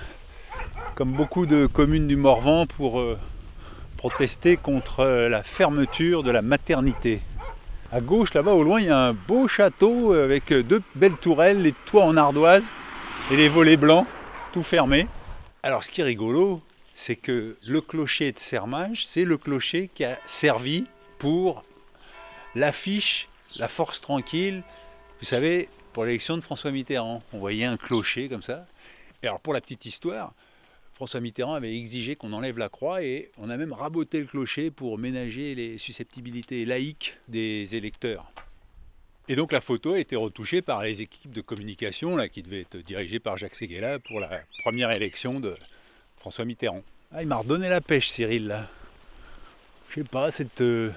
comme 0.96 1.14
beaucoup 1.14 1.46
de 1.46 1.66
communes 1.66 2.08
du 2.08 2.18
Morvan, 2.18 2.66
pour 2.68 3.00
euh, 3.00 3.18
protester 3.96 4.58
contre 4.58 5.00
euh, 5.00 5.30
la 5.30 5.42
fermeture 5.42 6.22
de 6.22 6.32
la 6.32 6.42
maternité. 6.42 7.22
À 7.94 8.02
gauche, 8.02 8.34
là-bas 8.34 8.52
au 8.52 8.64
loin, 8.64 8.82
il 8.82 8.88
y 8.88 8.90
a 8.90 9.00
un 9.00 9.14
beau 9.14 9.48
château 9.48 10.12
avec 10.12 10.52
deux 10.52 10.82
belles 10.96 11.16
tourelles, 11.16 11.62
les 11.62 11.72
toits 11.86 12.04
en 12.04 12.18
ardoise 12.18 12.74
et 13.32 13.38
les 13.38 13.48
volets 13.48 13.78
blancs, 13.78 14.06
tout 14.52 14.64
fermés. 14.64 15.08
Alors 15.64 15.86
ce 15.86 15.90
qui 15.90 16.02
est 16.02 16.04
rigolo, 16.04 16.62
c'est 16.96 17.18
que 17.18 17.58
le 17.62 17.82
clocher 17.82 18.32
de 18.32 18.40
Sermage, 18.40 19.06
c'est 19.06 19.26
le 19.26 19.38
clocher 19.38 19.90
qui 19.94 20.06
a 20.06 20.18
servi 20.26 20.88
pour 21.20 21.64
l'affiche 22.56 23.28
La 23.58 23.68
Force 23.68 24.00
Tranquille, 24.00 24.64
vous 25.20 25.26
savez, 25.26 25.68
pour 25.92 26.06
l'élection 26.06 26.38
de 26.38 26.42
François 26.42 26.72
Mitterrand. 26.72 27.22
On 27.34 27.40
voyait 27.40 27.66
un 27.66 27.76
clocher 27.76 28.30
comme 28.30 28.42
ça. 28.42 28.66
Et 29.22 29.28
alors 29.28 29.42
pour 29.42 29.54
la 29.54 29.60
petite 29.60 29.86
histoire, 29.86 30.34
François 30.94 31.20
Mitterrand 31.20 31.54
avait 31.54 31.78
exigé 31.78 32.16
qu'on 32.16 32.32
enlève 32.32 32.58
la 32.58 32.70
croix 32.70 33.04
et 33.04 33.30
on 33.38 33.50
a 33.50 33.58
même 33.58 33.74
raboté 33.74 34.22
le 34.22 34.26
clocher 34.26 34.72
pour 34.72 34.98
ménager 34.98 35.54
les 35.54 35.78
susceptibilités 35.78 36.64
laïques 36.64 37.18
des 37.28 37.76
électeurs. 37.76 38.32
Et 39.28 39.36
donc 39.36 39.52
la 39.52 39.60
photo 39.60 39.94
a 39.94 40.00
été 40.00 40.16
retouchée 40.16 40.62
par 40.62 40.82
les 40.82 41.02
équipes 41.02 41.34
de 41.34 41.42
communication 41.42 42.16
là, 42.16 42.30
qui 42.30 42.42
devaient 42.42 42.62
être 42.62 42.78
dirigées 42.78 43.20
par 43.20 43.36
Jacques 43.36 43.56
Séguéla 43.56 44.00
pour 44.00 44.22
la 44.22 44.44
première 44.64 44.92
élection 44.92 45.42
de 45.42 45.58
François 46.26 46.46
Mitterrand. 46.46 46.82
Ah, 47.14 47.22
il 47.22 47.28
m'a 47.28 47.36
redonné 47.36 47.70
la 47.70 47.82
pêche 47.82 48.10
Cyril 48.10 48.48
là. 48.48 48.62
Je 49.90 50.02
sais 50.02 50.04
pas, 50.04 50.32
cette, 50.32 50.62
euh, 50.62 50.90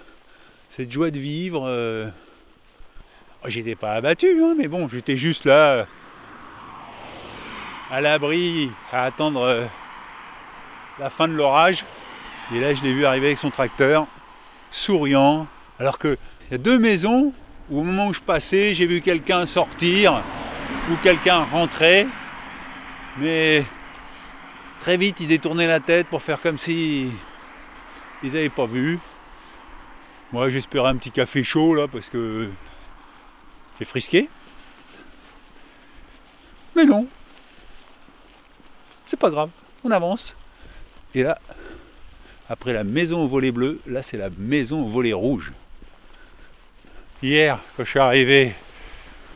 joie 0.88 1.10
de 1.10 1.18
vivre. 1.18 1.64
Euh... 1.66 2.08
Oh, 3.44 3.48
j'étais 3.50 3.74
pas 3.74 3.92
abattu, 3.92 4.42
hein, 4.42 4.54
mais 4.56 4.68
bon, 4.68 4.88
j'étais 4.88 5.18
juste 5.18 5.44
là 5.44 5.86
à 7.90 8.00
l'abri 8.00 8.70
à 8.90 9.04
attendre 9.04 9.42
euh, 9.42 9.66
la 10.98 11.10
fin 11.10 11.28
de 11.28 11.34
l'orage. 11.34 11.84
Et 12.54 12.60
là, 12.60 12.72
je 12.72 12.82
l'ai 12.82 12.94
vu 12.94 13.04
arriver 13.04 13.26
avec 13.26 13.38
son 13.38 13.50
tracteur, 13.50 14.06
souriant. 14.70 15.46
Alors 15.78 15.98
qu'il 15.98 16.16
y 16.50 16.54
a 16.54 16.58
deux 16.58 16.78
maisons 16.78 17.34
où, 17.68 17.80
au 17.80 17.82
moment 17.82 18.06
où 18.06 18.14
je 18.14 18.22
passais, 18.22 18.74
j'ai 18.74 18.86
vu 18.86 19.02
quelqu'un 19.02 19.44
sortir 19.44 20.22
ou 20.90 20.96
quelqu'un 21.02 21.42
rentrer. 21.42 22.06
Mais 23.18 23.62
très 24.88 24.96
vite, 24.96 25.20
il 25.20 25.28
détournait 25.28 25.66
la 25.66 25.80
tête 25.80 26.06
pour 26.06 26.22
faire 26.22 26.40
comme 26.40 26.56
si 26.56 27.10
ils 28.22 28.32
n'avaient 28.32 28.48
pas 28.48 28.64
vu. 28.64 28.98
Moi, 30.32 30.48
j'espérais 30.48 30.88
un 30.88 30.96
petit 30.96 31.10
café 31.10 31.44
chaud 31.44 31.74
là 31.74 31.86
parce 31.88 32.08
que 32.08 32.48
c'est 33.76 33.84
frisqué. 33.84 34.30
Mais 36.74 36.86
non, 36.86 37.06
c'est 39.06 39.18
pas 39.18 39.28
grave, 39.28 39.50
on 39.84 39.90
avance. 39.90 40.34
Et 41.14 41.22
là, 41.22 41.38
après 42.48 42.72
la 42.72 42.82
maison 42.82 43.24
au 43.24 43.28
volet 43.28 43.52
bleu, 43.52 43.82
là 43.86 44.02
c'est 44.02 44.16
la 44.16 44.30
maison 44.38 44.86
au 44.86 44.88
volet 44.88 45.12
rouge. 45.12 45.52
Hier, 47.22 47.58
quand 47.76 47.84
je 47.84 47.90
suis 47.90 47.98
arrivé 47.98 48.54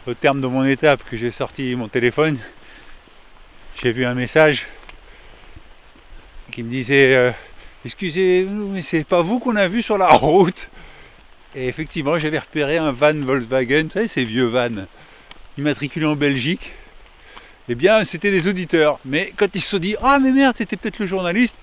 au 0.07 0.15
terme 0.15 0.41
de 0.41 0.47
mon 0.47 0.65
étape, 0.65 1.03
que 1.11 1.19
j'ai 1.19 1.31
sorti 1.31 1.77
mon 1.77 1.88
téléphone, 1.88 2.38
j'ai 3.77 3.93
vu 3.93 4.07
un 4.07 4.15
message 4.15 4.67
qui 6.53 6.62
me 6.62 6.71
disait 6.71 7.17
euh, 7.17 7.33
excusez 7.85 8.43
Excusez-nous, 8.43 8.69
mais 8.69 8.83
c'est 8.83 9.05
pas 9.05 9.23
vous 9.23 9.41
qu'on 9.41 9.57
a 9.57 9.67
vu 9.67 9.83
sur 9.83 9.99
la 9.99 10.09
route. 10.09 10.69
Et 11.55 11.67
effectivement, 11.67 12.19
j'avais 12.19 12.38
repéré 12.38 12.77
un 12.77 12.93
van 12.93 13.15
Volkswagen, 13.15 13.85
vous 13.85 13.91
savez, 13.91 14.09
ces 14.09 14.25
vieux 14.25 14.47
vannes, 14.47 14.87
immatriculés 15.59 16.07
en 16.07 16.15
Belgique. 16.15 16.71
Eh 17.69 17.75
bien, 17.75 18.05
c'était 18.05 18.31
des 18.31 18.47
auditeurs. 18.47 18.99
Mais 19.05 19.33
quand 19.37 19.49
ils 19.55 19.61
se 19.61 19.71
sont 19.71 19.79
dit 19.79 19.97
Ah, 20.03 20.19
mais 20.21 20.31
merde, 20.31 20.57
c'était 20.57 20.77
peut-être 20.77 20.99
le 20.99 21.07
journaliste, 21.07 21.59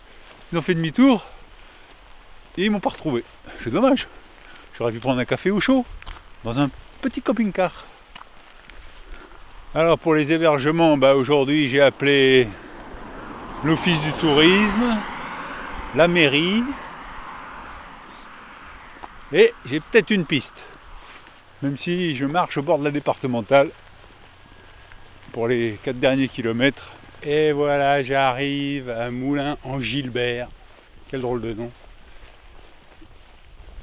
ils 0.52 0.58
ont 0.58 0.62
fait 0.62 0.73
demi-tour 0.73 1.25
et 2.58 2.65
ils 2.65 2.71
m'ont 2.71 2.80
pas 2.80 2.89
retrouvé. 2.89 3.23
C'est 3.63 3.69
dommage. 3.69 4.08
J'aurais 4.78 4.91
pu 4.91 4.99
prendre 4.99 5.19
un 5.19 5.25
café 5.25 5.52
au 5.52 5.60
chaud 5.60 5.86
dans 6.43 6.60
un 6.60 6.69
petit 7.02 7.21
camping-car. 7.21 7.86
Alors, 9.75 9.99
pour 9.99 10.15
les 10.15 10.34
hébergements, 10.34 10.97
bah, 10.97 11.15
aujourd'hui, 11.15 11.69
j'ai 11.69 11.82
appelé 11.82 12.47
l'office 13.63 14.02
du 14.02 14.12
tourisme, 14.13 14.98
la 15.95 16.08
mairie, 16.08 16.63
et 19.32 19.54
j'ai 19.65 19.80
peut-être 19.80 20.12
une 20.12 20.26
piste. 20.26 20.63
Même 21.62 21.78
si 21.78 22.15
je 22.15 22.26
marche 22.26 22.58
au 22.58 22.62
bord 22.62 22.80
de 22.80 22.86
la 22.86 22.91
départementale 22.91 23.69
pour 25.32 25.48
les 25.48 25.78
4 25.84 26.00
derniers 26.00 26.28
kilomètres. 26.28 26.93
Et 27.24 27.52
voilà, 27.52 28.02
j'arrive 28.02 28.89
à 28.89 29.12
Moulin 29.12 29.58
en 29.63 29.80
Gilbert. 29.80 30.48
Quel 31.10 31.22
drôle 31.22 31.41
de 31.41 31.54
nom. 31.54 31.69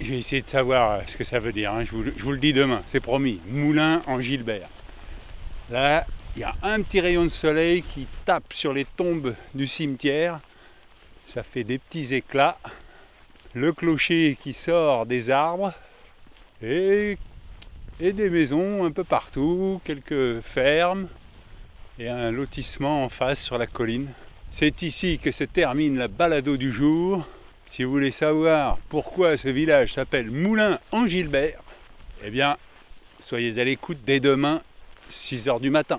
Je 0.01 0.07
vais 0.07 0.19
essayer 0.19 0.43
de 0.43 0.49
savoir 0.49 1.01
ce 1.07 1.17
que 1.17 1.25
ça 1.25 1.39
veut 1.39 1.53
dire. 1.53 1.73
Hein. 1.73 1.85
Je, 1.85 1.91
vous, 1.93 2.05
je, 2.05 2.23
vous, 2.23 2.33
le 2.33 2.39
dis 2.39 2.53
demain, 2.53 2.83
c'est 2.87 3.01
promis. 3.01 3.41
Moulin 3.47 4.03
en 4.07 4.21
Gilbert. 4.21 4.69
Là, 5.71 6.07
il 6.37 6.41
y 6.41 6.45
a 6.45 6.55
un 6.63 6.83
petit 6.83 7.01
rayon 7.01 7.25
de 7.25 7.31
soleil 7.31 7.83
qui 7.83 8.07
tape 8.27 8.53
sur 8.53 8.75
les 8.75 8.85
tombes 8.85 9.35
du 9.55 9.67
cimetière. 9.67 10.41
Ça 11.25 11.43
fait 11.43 11.65
des 11.65 11.79
petits 11.79 12.15
éclats 12.15 12.59
le 13.55 13.73
clocher 13.73 14.37
qui 14.43 14.53
sort 14.53 15.07
des 15.07 15.31
arbres 15.31 15.73
et, 16.63 17.17
des 17.99 18.29
maisons 18.29 18.85
un 18.85 18.91
peu 18.91 19.03
partout, 19.03 19.81
quelques 19.83 20.43
fermes 20.43 21.09
et 21.99 22.11
un 22.11 22.31
lotissement 22.31 23.05
en 23.05 23.09
face 23.09 23.43
sur 23.43 23.57
la 23.57 23.67
colline. 23.67 24.09
C'est 24.51 24.83
ici 24.83 25.19
que 25.19 25.33
se 25.33 25.45
termine 25.45 25.97
la 25.97 26.09
balado 26.09 26.59
du 26.59 26.71
jour. 26.71 27.27
Si 27.65 27.83
vous 27.83 27.91
voulez 27.91 28.11
savoir 28.11 28.77
pourquoi 28.91 29.39
ce 29.39 29.49
village 29.49 29.95
s'appelle 29.95 30.31
Moulin 30.31 30.79
en 30.93 31.07
Gilbert, 31.07 31.63
eh 32.23 32.31
bien, 32.31 32.59
soyez 33.21 33.59
à 33.59 33.65
l'écoute 33.65 33.99
dès 34.05 34.21
demain, 34.21 34.61
6h 35.11 35.61
du 35.63 35.71
matin. 35.71 35.99